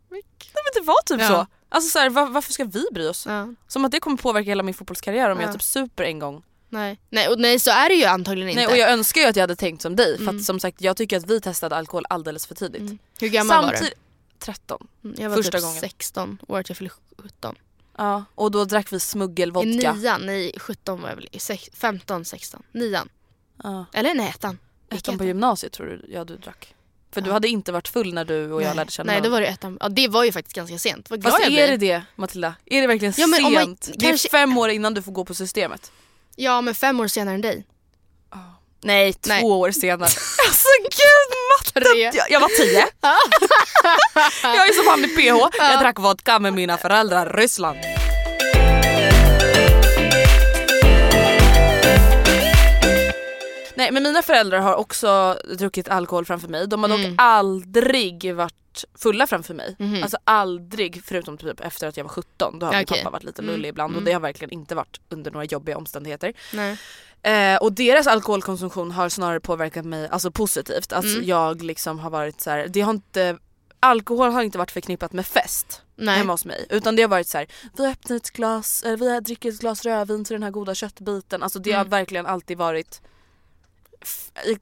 [0.53, 1.29] men det var typ Ja.
[1.29, 1.47] så.
[1.69, 3.27] Alltså så här, var, varför ska vi bry oss?
[3.27, 5.45] Ja, Som att det kommer påverka hela min fotbollskarriär om Ja.
[5.47, 6.43] jag typ super en gång.
[6.69, 6.99] nej.
[7.11, 8.61] Nej, och nej så är det ju antagligen inte.
[8.61, 10.37] Nej, och jag önskar ju att jag hade tänkt som dig för Mm.
[10.37, 12.81] att som sagt jag tycker att vi testade alkohol alldeles för tidigt.
[12.81, 12.99] mm.
[13.21, 13.99] Hur gammal var Samtidigt,
[14.39, 14.89] 13.
[15.03, 15.09] du?
[15.09, 15.81] Mm, Jag var första typ gången.
[15.81, 17.55] 16, året jag fyllde 17.
[17.99, 19.93] Ja, och då drack vi I smuggelvodka.
[19.93, 23.09] nian, nej 17 var jag väl i, sex- 15, 16, nian.
[23.63, 23.87] Ja.
[23.93, 24.59] Eller nej ettan.
[24.91, 26.75] Ettan på gymnasiet tror du ja, du drack.
[27.11, 27.33] För du Ja.
[27.33, 28.77] hade inte varit full när du och jag nej.
[28.77, 29.79] lärde känna Nej då var det ettan.
[29.81, 31.11] Ja det var ju faktiskt ganska sent.
[31.11, 32.55] Vad glad Fast jag är det det Matilda?
[32.67, 33.91] Är det verkligen Ja, men om man- sent?
[33.95, 35.93] Det är kanske- fem år innan du får gå på systemet.
[36.37, 37.65] Ja men fem år senare än dig.
[38.83, 39.45] Nej, två Nej.
[39.45, 40.09] år senare.
[40.47, 42.01] Alltså gud matten!
[42.15, 42.87] Jag, jag var tio.
[44.43, 45.57] jag är som han i PH.
[45.59, 47.79] Jag drack vodka med mina föräldrar Ryssland.
[53.77, 56.67] Nej men mina föräldrar har också druckit alkohol framför mig.
[56.69, 57.15] De har dock Mm.
[57.19, 59.77] aldrig varit fulla framför mig.
[59.79, 60.03] Mhm.
[60.03, 62.59] Alltså aldrig förutom typ efter att jag var 17.
[62.59, 62.99] Då har min Okej.
[62.99, 63.55] pappa varit lite Mm.
[63.55, 64.05] lullig ibland och Mm.
[64.05, 66.33] det har verkligen inte varit under några jobbiga omständigheter.
[66.55, 66.77] Nej.
[67.23, 70.93] Eh, och deras alkoholkonsumtion har snarare påverkat mig alltså positivt.
[70.93, 71.29] Alltså Mm.
[71.29, 73.39] jag liksom har varit så här, det har inte
[73.81, 76.19] Alkohol har inte varit förknippat med fest Nej.
[76.19, 77.47] hemma hos mig utan det har varit så här,
[77.77, 80.75] vi har öppnat ett glas, eller vi dricker ett glas rödvin till den här goda
[80.75, 81.43] köttbiten.
[81.43, 81.91] Alltså det har Mm.
[81.91, 83.01] verkligen alltid varit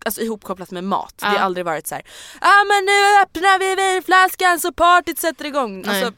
[0.05, 1.15] alltså, ihopkopplat med mat.
[1.19, 1.31] Det Ja.
[1.33, 2.05] har aldrig varit så här,
[2.41, 5.85] ja ah, men nu öppnar vi vinflaskan så partyt sätter igång.
[5.89, 6.13] Alltså,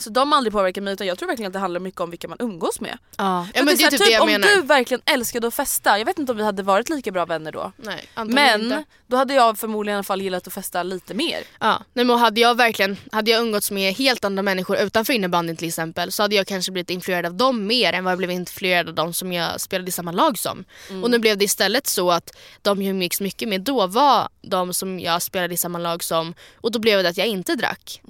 [0.00, 2.10] så de har aldrig påverkat mig utan jag tror verkligen att det handlar mycket om
[2.10, 2.98] vilka man umgås med.
[3.18, 4.48] Ja, ja men det är här, typ det jag om menar.
[4.48, 7.52] du verkligen älskade att festa, jag vet inte om vi hade varit lika bra vänner
[7.52, 7.72] då.
[7.76, 8.84] Nej, Men inte.
[9.06, 11.38] då hade jag förmodligen i alla fall gillat att festa lite mer.
[11.60, 15.56] Ja, nej, men hade jag verkligen hade jag umgåtts med helt andra människor utanför innebandyn
[15.56, 18.30] till exempel så hade jag kanske blivit influerad av dem mer än vad jag blev
[18.30, 20.64] influerad av dem som jag spelade i samma lag som.
[21.02, 24.74] Och nu blev det istället så att de jag umgicks mycket med då var de
[24.74, 28.02] som jag spelade i samma lag som och då blev det att jag inte drack.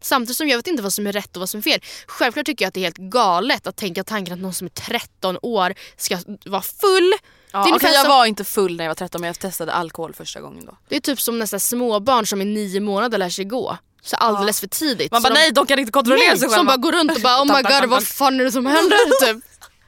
[0.00, 1.80] Samtidigt som jag vet inte vad som är rätt och vad som är fel.
[2.06, 4.70] Självklart tycker jag att det är helt galet att tänka tanken att någon som är
[4.70, 7.14] 13 år ska vara full.
[7.52, 9.38] Ja, det, är ungefär jag som, var inte full när jag var 13 men jag
[9.38, 10.76] testade alkohol första gången då.
[10.88, 13.78] det är typ som nästan småbarn som i nio månader lär sig gå.
[14.02, 15.12] Så alldeles för tidigt.
[15.12, 16.64] Man bara nej de kan inte kontrollera Nej, sig som själva.
[16.64, 19.26] bara går runt och bara oh my god vad fan är det som händer?
[19.26, 19.44] typ.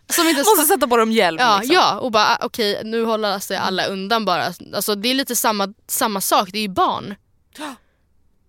[0.08, 1.74] Som inte Måste sätta på dem hjälm ja, liksom.
[1.74, 4.52] ja, och bara ah, okej nu håller sig alla undan bara.
[4.74, 7.14] Alltså, det är lite samma, samma sak, det är ju barn.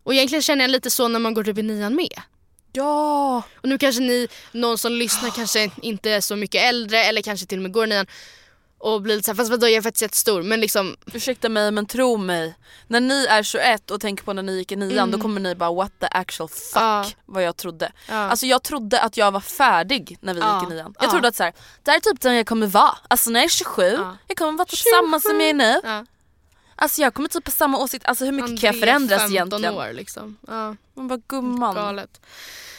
[0.04, 2.22] Och egentligen känner jag lite så när man går typ i nian med.
[2.74, 3.44] ja.
[3.62, 7.46] Och nu kanske ni, någon som lyssnar kanske inte är så mycket äldre eller kanske
[7.46, 8.06] till och med går i nian
[8.84, 11.86] och blir lite såhär, fast vadå jag är faktiskt jättestor men liksom Ursäkta mig men
[11.86, 12.56] tro mig.
[12.88, 15.56] När ni är 21 och tänker på när ni gick i nian då kommer ni
[15.56, 16.92] bara what the actual fuck Mm.
[17.04, 17.06] Ja.
[17.26, 17.92] vad jag trodde.
[18.10, 18.16] Ja.
[18.16, 20.62] Alltså jag trodde att jag var färdig när vi Ja.
[20.62, 20.96] gick i nian.
[21.00, 21.12] Jag Ja.
[21.12, 22.98] trodde att så här, det här är typ den jag kommer vara.
[23.08, 24.18] Alltså när jag är 27, Ja.
[24.28, 24.68] jag kommer vara
[25.02, 25.82] samma som jag är nu.
[26.82, 29.74] Alltså jag kommer typ ha samma åsikt, alltså hur mycket kan jag förändras 15 egentligen?
[29.76, 30.38] år liksom.
[30.48, 31.76] Ja, Man bara gumman.
[31.76, 32.22] galet.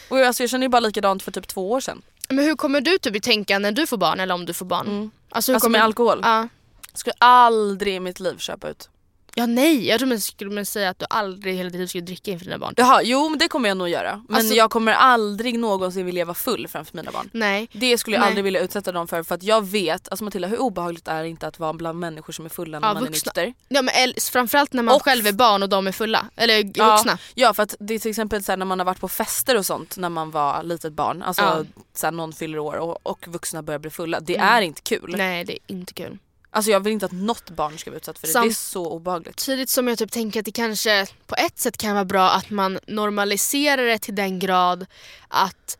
[0.08, 2.02] Och jag, alltså, jag känner ju bara likadant för typ två år sedan.
[2.28, 4.86] Men hur kommer du typ tänka när du får barn eller om du får barn?
[4.86, 5.10] Mm.
[5.30, 6.20] Alltså, hur Alltså kommer med alkohol.
[6.22, 6.48] Ja.
[6.90, 8.88] Jag skulle aldrig i mitt liv köpa ut.
[9.34, 12.44] Ja nej, jag tror man skulle säga att du aldrig hela tiden skulle dricka inför
[12.44, 12.74] dina barn.
[12.76, 14.22] Jaha, jo men det kommer jag nog göra.
[14.28, 17.30] Men Alltså- jag kommer aldrig någonsin vilja vara full framför mina barn.
[17.32, 17.68] Nej.
[17.72, 18.28] Det skulle jag Nej.
[18.28, 21.28] aldrig vilja utsätta dem för för att jag vet, alltså Matilda hur obehagligt är det
[21.28, 23.32] inte att vara bland människor som är fulla när Ja, man vuxna.
[23.36, 23.62] är nykter?
[23.68, 23.92] Ja, men
[24.32, 26.26] framförallt när man Och- själv är barn och de är fulla.
[26.36, 26.90] Eller Ja.
[26.96, 27.18] vuxna.
[27.34, 29.56] Ja för att det är till exempel så här, när man har varit på fester
[29.58, 31.64] och sånt när man var litet barn, alltså Ja.
[31.94, 34.20] så här, någon fyller år och, och vuxna börjar bli fulla.
[34.20, 34.48] Det Mm.
[34.48, 35.14] är inte kul.
[35.18, 36.18] Nej det är inte kul.
[36.54, 38.54] Alltså jag vill inte att något barn ska bli utsatt för det, Sam- det är
[38.54, 39.40] så obehagligt.
[39.40, 42.50] Samtidigt som jag typ tänker att det kanske på ett sätt kan vara bra att
[42.50, 44.86] man normaliserar det till den grad
[45.28, 45.78] att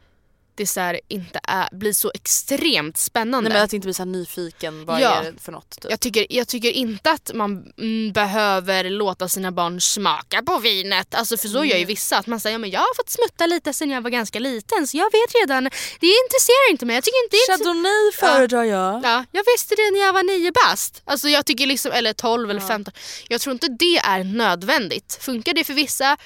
[0.54, 3.48] det så här inte är, blir så extremt spännande.
[3.48, 5.14] Nej men att inte bli så nyfiken, vad Ja.
[5.14, 5.70] är det för något?
[5.70, 5.90] Typ.
[5.90, 11.14] jag, tycker, jag tycker inte att man mm, behöver låta sina barn smaka på vinet.
[11.14, 12.18] Alltså för så gör ju vissa.
[12.18, 14.86] Att man säger ja, men jag har fått smutta lite sen jag var ganska liten
[14.86, 15.64] så jag vet redan.
[16.00, 16.94] Det intresserar inte mig.
[16.96, 19.00] Jag tycker inte det Chardonnay föredrar jag.
[19.04, 21.02] Ja, jag visste det när jag var nio bast.
[21.04, 22.94] Alltså jag tycker liksom, eller 12 eller 15.
[23.28, 25.18] Jag tror inte det är nödvändigt.
[25.20, 26.16] Funkar det för vissa?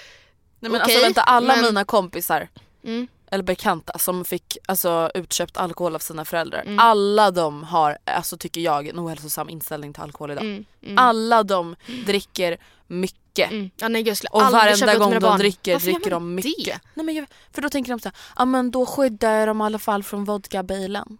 [0.61, 2.49] Nej, men Okej, alltså vänta, alla men- mina kompisar
[2.85, 3.09] Mm.
[3.37, 6.62] Eller bekanta som fick alltså, utköpt alkohol av sina föräldrar.
[6.62, 6.78] Mm.
[6.78, 10.45] Alla de har, alltså, tycker jag, en ohälsosam inställning till alkohol idag.
[10.45, 11.76] Mm, mm, Alla de
[12.07, 13.51] dricker mycket.
[13.51, 13.70] mm.
[13.76, 15.39] Ja, nej, Och varenda gång de barn.
[15.39, 16.64] dricker Varför dricker de mycket.
[16.64, 16.80] Det?
[16.95, 19.61] Nej, men jag, för då tänker de så här, ja men då skyddar jag dem
[19.61, 21.18] i alla fall från vodkabilen.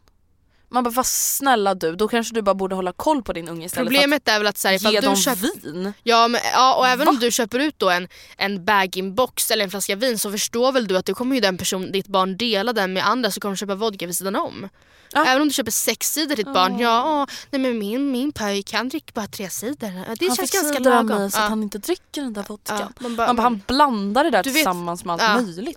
[0.69, 3.67] Man bara, vad snälla du, då kanske du bara borde hålla koll på din unge
[3.67, 5.93] istället Problemet är väl att så här, för att ge ifall dem du köper vin.
[6.03, 7.11] Ja, men, ja och även Va?
[7.11, 10.87] om du köper ut då en, en bag-in-box eller en flaska vin så förstår väl
[10.87, 13.55] du att du kommer ju den person, ditt barn dela den med andra så kommer
[13.55, 14.69] de köpa vodka vid sidan om.
[15.13, 15.25] Ja.
[15.27, 18.33] Även om du köper sex sidor till ditt barn, ja åh, nej men min, min
[18.33, 19.91] pöjk han dricker bara tre sidor.
[20.09, 21.07] Ja, Det han känns ganska lagom.
[21.07, 21.43] mig så Ja.
[21.43, 22.79] att han inte dricker den där vodkan.
[22.81, 25.35] Ja, man bara, Man bara, han blandar det där Du vet- tillsammans med allt ja,
[25.43, 25.77] möjligt.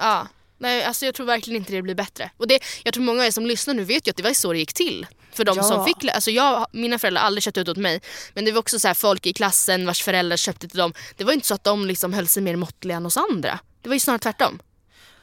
[0.62, 2.32] Nej, alltså jag tror verkligen inte det blir bättre.
[2.38, 4.34] Och det, jag tror många av er som lyssnar nu vet ju att det var
[4.34, 5.08] så det gick till.
[5.32, 5.64] För de Ja.
[5.64, 8.02] som fick, alltså jag, mina föräldrar har aldrig köpt ut åt mig.
[8.34, 10.94] Men det var också så här folk i klassen vars föräldrar köpte till dem.
[11.18, 13.60] Det var inte så att de liksom höll sig mer måttliga än oss andra.
[13.82, 14.60] Det var ju snarare tvärtom.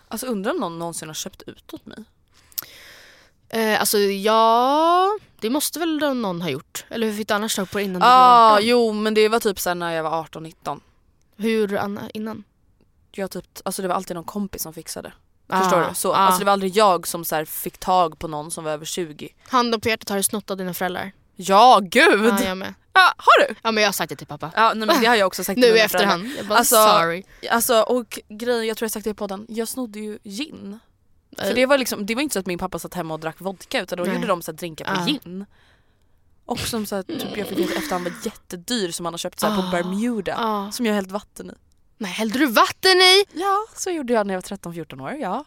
[0.09, 1.99] Alltså undrar om någon någonsin har köpt ut åt mig.
[3.49, 6.85] Eh, alltså ja, det måste väl någon ha gjort.
[6.91, 8.67] Eller hur fick du annars tag på det innan Ja, du ah, var 18?
[8.69, 10.81] jo men det var typ här när jag var 18-19.
[11.37, 12.45] Hur Anna, innan?
[13.13, 15.13] Jag typ, alltså det var alltid någon kompis som fixade.
[15.49, 15.95] Ah, Förstår du?
[15.95, 16.17] Så, ah.
[16.17, 19.29] Alltså det var aldrig jag som så fick tag på någon som var över 20.
[19.49, 21.13] Handen på hjärtat, har du snott av dina föräldrar?
[21.37, 22.25] Ja gud!
[22.25, 22.75] Ja, jag med.
[22.93, 23.55] Ja, har du?
[23.63, 24.51] Ja men jag har sagt det till pappa.
[24.55, 26.29] Ja nej, men det har jag också sagt till nu i efterhand.
[26.39, 27.23] Jag bara Alltså, sorry.
[27.51, 30.79] Alltså och grejen, jag tror jag sagt det i podden, jag snodde ju gin.
[31.39, 33.41] För det var, liksom, det var inte så att min pappa satt hemma och drack
[33.41, 34.15] vodka utan då Nej.
[34.15, 35.05] gjorde de så här drinkar på Ah.
[35.07, 35.47] gin.
[36.47, 39.41] Och som så här, typ, jag fick veta efterhand var jättedyr som han har köpt
[39.41, 39.71] så här, på Ah.
[39.71, 40.35] Bermuda.
[40.39, 40.71] Ah.
[40.73, 41.55] Som jag hällt vatten i.
[41.99, 43.25] Nej hällde du vatten i?
[43.33, 45.13] Ja, så gjorde jag när jag var 13-14 år.
[45.21, 45.45] Ja.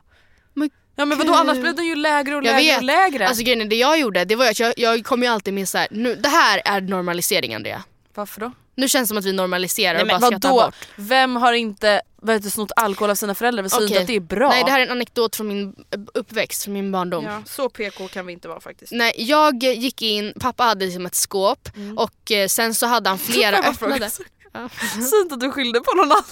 [0.53, 2.77] Men ja men vadå annars blev den ju lägre och lägre vet.
[2.77, 3.27] och lägre.
[3.27, 5.69] Alltså grejen är, det jag gjorde, det var att jag, jag kom ju alltid med
[5.69, 7.83] så här, nu, det här är normalisering Andrea.
[8.13, 8.51] Varför då?
[8.75, 10.75] Nu känns det som att vi normaliserar Nej, och men bara skrattar bort.
[10.95, 13.63] Vem har inte det, snott alkohol av sina föräldrar?
[13.63, 13.97] Vi säger Okej.
[13.97, 14.49] att det är bra.
[14.49, 15.75] Nej det här är en anekdot från min
[16.13, 17.25] uppväxt, från min barndom.
[17.25, 18.91] ja, så PK kan vi inte vara faktiskt.
[18.91, 23.19] Nej, jag gick in, pappa hade liksom ett skåp och eh, sen så hade han
[23.31, 24.09] flera öppnade.
[24.53, 24.69] Ja.
[25.23, 26.23] Inte att du skyllde på någon annan.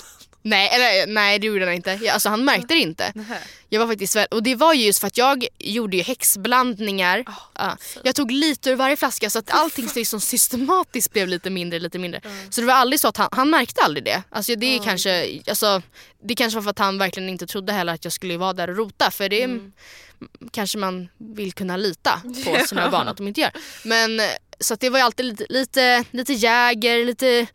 [0.41, 1.99] Nej, eller, nej det gjorde han inte.
[2.01, 3.11] Ja, Alltså han märkte det inte.
[3.15, 3.39] Nej.
[3.69, 7.23] Jag var faktiskt och det var ju just för att jag gjorde ju häxblandningar.
[7.55, 7.77] Ja.
[8.03, 11.99] Jag tog lite ur varje flaska så att allting liksom systematiskt blev lite mindre, lite
[11.99, 12.21] mindre.
[12.49, 14.23] Så det var aldrig så att han, han märkte aldrig det.
[14.29, 15.81] Alltså det är kanske, alltså,
[16.23, 18.69] det kanske var för att han verkligen inte trodde heller att jag skulle vara där
[18.69, 19.11] och rota.
[19.11, 19.71] För det är,
[20.51, 23.51] kanske man vill kunna lita på sina barn att de inte gör.
[23.83, 24.21] Men
[24.59, 27.47] så det var ju alltid lite, lite, lite Jäger, lite,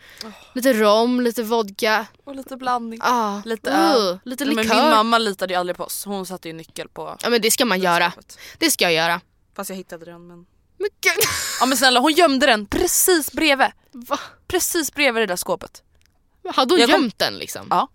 [0.54, 2.06] lite rom, lite vodka.
[2.24, 3.00] Och lite blandning.
[3.02, 4.64] Ah, Lite uh, lite likör.
[4.64, 6.04] men min mamma litade ju aldrig på oss.
[6.04, 8.12] Hon satte ju nyckel på Ja men det ska man göra.
[8.58, 9.20] Det ska jag göra.
[9.56, 10.46] Fast jag hittade den men...
[10.78, 11.24] Men gud.
[11.60, 13.68] Ja men snälla hon gömde den precis bredvid.
[13.92, 14.18] Va?
[14.48, 15.82] Precis bredvid det där skåpet.
[16.54, 17.66] Hade hon Jag kom- gömt den liksom?
[17.70, 17.88] Ja.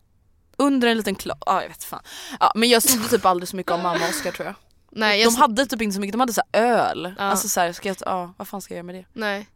[0.58, 1.38] Under en liten klar...
[1.45, 2.03] Ja jag vet fan.
[2.39, 4.55] Ja, men jag snodde typ aldrig så mycket av mamma och Oskar tror jag.
[4.92, 7.14] Nej, jag De hade typ inte så mycket, de hade så öl.
[7.18, 7.24] Ja.
[7.24, 9.06] Alltså så här, ska jag, ja, vad fan ska jag göra med det?
[9.14, 9.48] nej.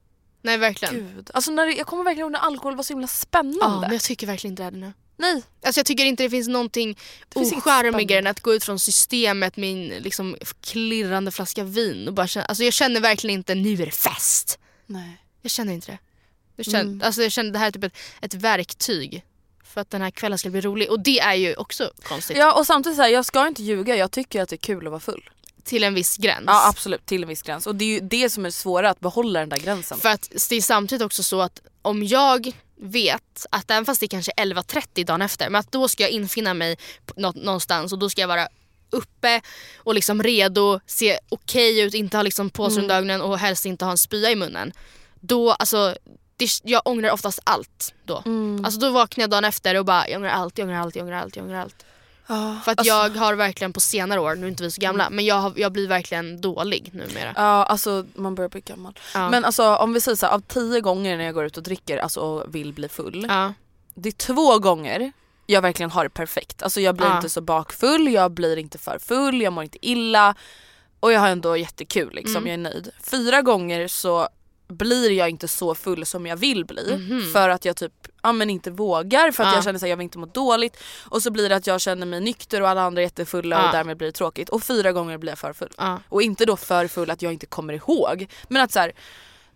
[0.42, 0.96] nej verkligen.
[0.96, 1.32] Gud.
[1.34, 3.82] Alltså när, jag kommer verkligen ihåg när alkohol var så himla Ja, spännande.
[3.82, 4.94] men jag tycker verkligen inte det är det nu.
[5.18, 5.44] Nej.
[5.66, 6.98] Alltså jag tycker inte det finns någonting
[7.36, 12.28] ocharmigare än att gå ut från systemet med en liksom, klirrande flaska vin och bara
[12.28, 14.60] känna, alltså jag känner verkligen inte nu är det fest.
[14.86, 15.18] Nej.
[15.42, 15.98] Jag känner inte det.
[16.56, 17.02] Jag känner, Mm.
[17.06, 19.24] alltså jag känner det här är typ ett, ett verktyg
[19.72, 22.38] för att den här kvällen ska bli rolig och det är ju också konstigt.
[22.38, 24.86] Ja och samtidigt så här, jag ska inte ljuga, jag tycker att det är kul
[24.88, 25.30] att vara full.
[25.64, 26.44] Till en viss gräns.
[26.48, 27.68] Ja absolut, till en viss gräns.
[27.68, 29.98] Och det är ju det som är svåra, att behålla den där gränsen.
[29.98, 32.52] För att det är samtidigt också så att om jag
[32.82, 36.10] vet att även fast det kanske är 11.30 dagen efter men att då ska jag
[36.12, 38.48] infinna mig på nå- någonstans och då ska jag vara
[38.90, 39.42] uppe
[39.78, 42.84] och liksom redo, se okej ut, inte ha liksom påse Mm.
[42.84, 44.72] under ögonen och helst inte ha en spya i munnen.
[45.20, 45.96] Då, alltså,
[46.46, 48.22] det, jag ångrar oftast allt då.
[48.26, 48.66] Mm.
[48.66, 51.06] Alltså då vaknar jag dagen efter och bara jag ångrar allt, jag ångrar allt, jag
[51.06, 51.86] ångrar allt, jag ångrar allt.
[52.28, 54.82] Ja, För att alltså- jag har verkligen på senare år, nu är inte vi så
[54.82, 57.34] gamla, men jag, har, jag blir verkligen dålig numera.
[57.36, 59.00] Ja alltså man börjar bli gammal.
[59.14, 59.30] Ja.
[59.30, 61.64] Men alltså om vi säger så här, av tio gånger när jag går ut och
[61.64, 63.26] dricker alltså, och vill bli full.
[63.30, 63.54] Ja.
[63.94, 65.12] Det är två gånger
[65.46, 66.64] jag verkligen har det perfekt.
[66.64, 70.36] Alltså jag blir inte så bakfull, jag blir inte för full, jag mår inte illa.
[71.00, 72.48] Och jag har ändå jättekul liksom, Mm.
[72.48, 72.89] jag är nöjd.
[73.04, 74.30] Fyra gånger så
[74.72, 76.96] blir jag inte så full som jag vill bli.
[76.98, 77.34] Mhm.
[77.34, 77.94] För att jag typ
[78.24, 79.56] ja, men inte vågar, för att Ja.
[79.56, 80.78] jag känner att jag vill inte må dåligt.
[81.10, 83.66] Och så blir det att jag känner mig nykter och alla andra är jättefulla Ja.
[83.68, 84.50] och därmed blir det tråkigt.
[84.50, 85.72] Och fyra gånger blir jag för full.
[85.78, 86.00] Ja.
[86.10, 88.28] Och inte då för full att jag inte kommer ihåg.
[88.48, 88.92] Men att så här,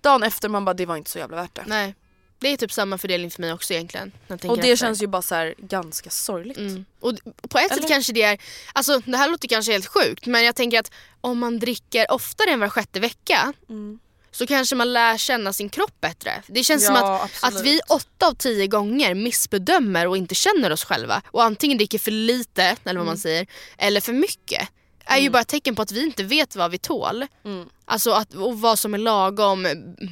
[0.01, 1.63] dagen efter man bara det var inte så jävla värt det.
[1.67, 1.95] Nej.
[2.39, 4.11] Det är typ samma fördelning för mig också egentligen.
[4.27, 4.75] Och det efter.
[4.75, 6.57] känns ju bara så här ganska sorgligt.
[6.57, 6.85] Mm.
[6.99, 7.13] Och
[7.49, 7.81] på ett Eller?
[7.81, 8.37] sätt kanske det är,
[8.73, 10.91] alltså det här låter kanske helt sjukt men jag tänker att
[11.21, 13.99] om man dricker oftare än var sjätte vecka Mm.
[14.35, 16.41] Så kanske man lär känna sin kropp bättre.
[16.47, 17.55] Det känns som Ja, att, absolut.
[17.59, 21.99] att vi åtta av tio gånger missbedömer och inte känner oss själva och antingen dricker
[21.99, 22.97] för lite, eller Mm.
[22.97, 24.67] vad man säger, eller för mycket.
[25.05, 27.25] är ju bara ett tecken på att vi inte vet vad vi tål.
[27.45, 27.69] Mm.
[27.85, 29.67] Alltså att, och vad som är lagom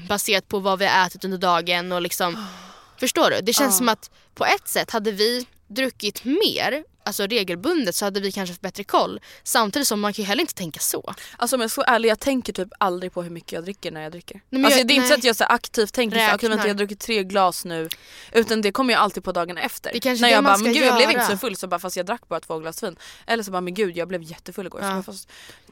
[0.09, 2.47] baserat på vad vi har ätit under dagen och liksom
[2.99, 3.41] Förstår du?
[3.41, 8.19] Det känns som att på ett sätt hade vi druckit mer, alltså regelbundet så hade
[8.19, 9.19] vi kanske haft bättre koll.
[9.43, 11.13] Samtidigt som man kan ju heller inte tänka så.
[11.37, 13.91] Alltså om jag är så ärlig, jag tänker typ aldrig på hur mycket jag dricker
[13.91, 14.41] när jag dricker.
[14.49, 15.17] men alltså, jag- det är inte så nej.
[15.19, 16.49] att jag så aktivt tänker så, okej Räknar.
[16.49, 17.89] vänta jag har druckit tre glas nu.
[18.31, 19.91] Utan det kommer jag alltid på dagen efter.
[19.93, 21.55] Det kanske när det jag man bara, ska men gud jag blev inte så full
[21.55, 22.95] så bara fast jag drack bara två glas vin.
[23.27, 24.81] Eller så bara men gud jag blev jättefull igår.
[24.81, 24.87] Ja.
[24.89, 25.29] Så bara, fast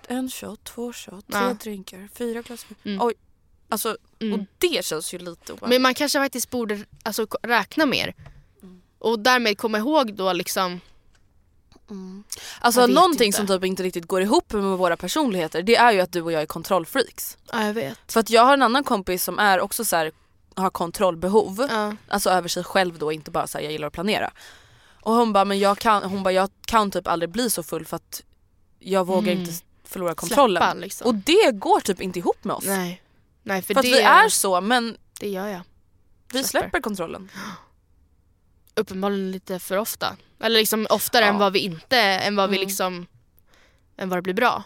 [0.08, 1.54] en shot, två shot, tre Ja.
[1.64, 2.94] drinkar, fyra glas vin.
[2.94, 3.08] Mm.
[3.08, 3.14] Oj.
[3.70, 4.40] Alltså Mm.
[4.40, 5.70] och det känns ju lite obehagligt.
[5.70, 8.14] Men man kanske faktiskt borde alltså, räkna mer.
[9.00, 10.80] Och därmed komma ihåg då liksom
[12.60, 13.38] Alltså Jag vet någonting inte.
[13.38, 16.32] som typ inte riktigt går ihop med våra personligheter det är ju att du och
[16.32, 17.38] jag är kontrollfreaks.
[17.52, 18.12] Ja jag vet.
[18.12, 20.12] För att jag har en annan kompis som är också så här,
[20.56, 21.68] har kontrollbehov.
[21.70, 21.96] Ja.
[22.08, 24.32] Alltså över sig själv då, inte bara så här, jag gillar att planera.
[25.02, 27.86] Och hon bara, men jag kan, hon bara, jag kan typ aldrig bli så full
[27.86, 28.24] för att
[28.80, 29.40] jag vågar Mm.
[29.44, 30.62] inte förlora kontrollen.
[30.62, 31.08] Släppa liksom.
[31.08, 32.66] Och det går typ inte ihop med oss.
[32.66, 33.02] Nej.
[33.44, 35.62] Nej för, för det, att vi är så men det gör jag.
[36.34, 36.48] vi Släpper.
[36.68, 37.32] släpper kontrollen.
[38.76, 40.16] Uppenbarligen lite för ofta.
[40.44, 41.30] Eller liksom oftare Ja.
[41.32, 42.68] än vad vi inte, än vad vi Mm.
[42.68, 43.08] liksom,
[43.98, 44.64] än vad det blir bra.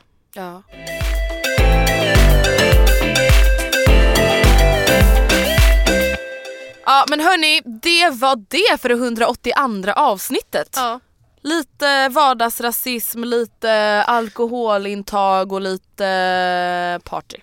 [6.86, 10.74] Ja men hörni, det var det för det 182 avsnittet.
[10.76, 11.00] Ja.
[11.42, 17.38] Lite vardagsrasism, lite alkoholintag och lite party.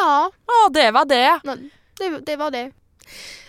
[0.00, 1.40] Ja, Ja det var det.
[1.98, 2.72] det, det var det.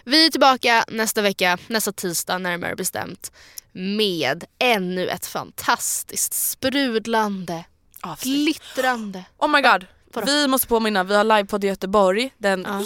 [0.03, 3.31] Vi är tillbaka nästa vecka, nästa tisdag närmare bestämt.
[3.71, 7.63] Med ännu ett fantastiskt sprudlande,
[8.01, 8.35] Avsnitt.
[8.35, 9.23] glittrande.
[9.37, 9.85] Oh my god.
[10.13, 10.25] Vadå?
[10.27, 12.33] Vi måste påminna, vi har livepodd i Göteborg.
[12.37, 12.63] Den...
[12.67, 12.79] Ja.
[12.79, 12.85] Oj!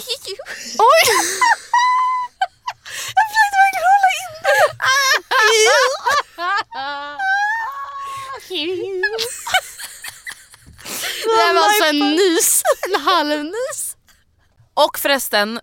[3.14, 4.28] jag försökte verkligen hålla in
[11.24, 13.96] Det här var alltså en nys, en halvnys.
[14.74, 15.60] Och förresten,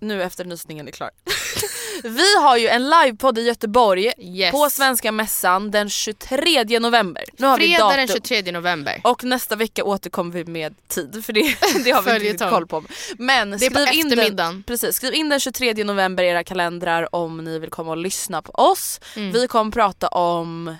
[0.00, 1.10] nu efter nysningen är klar.
[2.02, 4.50] Vi har ju en livepodd i Göteborg Yes.
[4.52, 7.24] på Svenska Mässan den 23 november.
[7.38, 7.96] Nu har vi Fredag datum.
[7.96, 9.00] den 23 november.
[9.04, 11.40] Och nästa vecka återkommer vi med tid för det,
[11.84, 12.84] det har vi inte riktigt koll på.
[13.18, 17.44] Men Det skriv in, den, precis, skriv in den 23 november i era kalendrar om
[17.44, 19.00] ni vill komma och lyssna på oss.
[19.16, 19.32] Mm.
[19.32, 20.76] Vi kommer prata om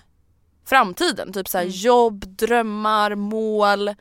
[0.67, 3.95] framtiden, typ såhär jobb, drömmar, mål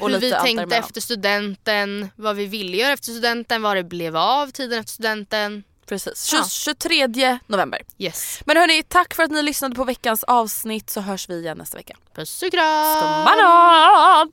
[0.00, 4.16] och Hur vi tänkte efter studenten, vad vi ville göra efter studenten, vad det blev
[4.16, 5.64] av tiden efter studenten.
[5.86, 6.44] Precis, Ja.
[6.50, 7.80] 23 november.
[7.98, 8.40] Yes.
[8.46, 11.76] Men hörni, tack för att ni lyssnade på veckans avsnitt så hörs vi igen nästa
[11.76, 11.96] vecka.
[12.14, 13.24] Puss och kram!
[13.24, 14.32] Banan!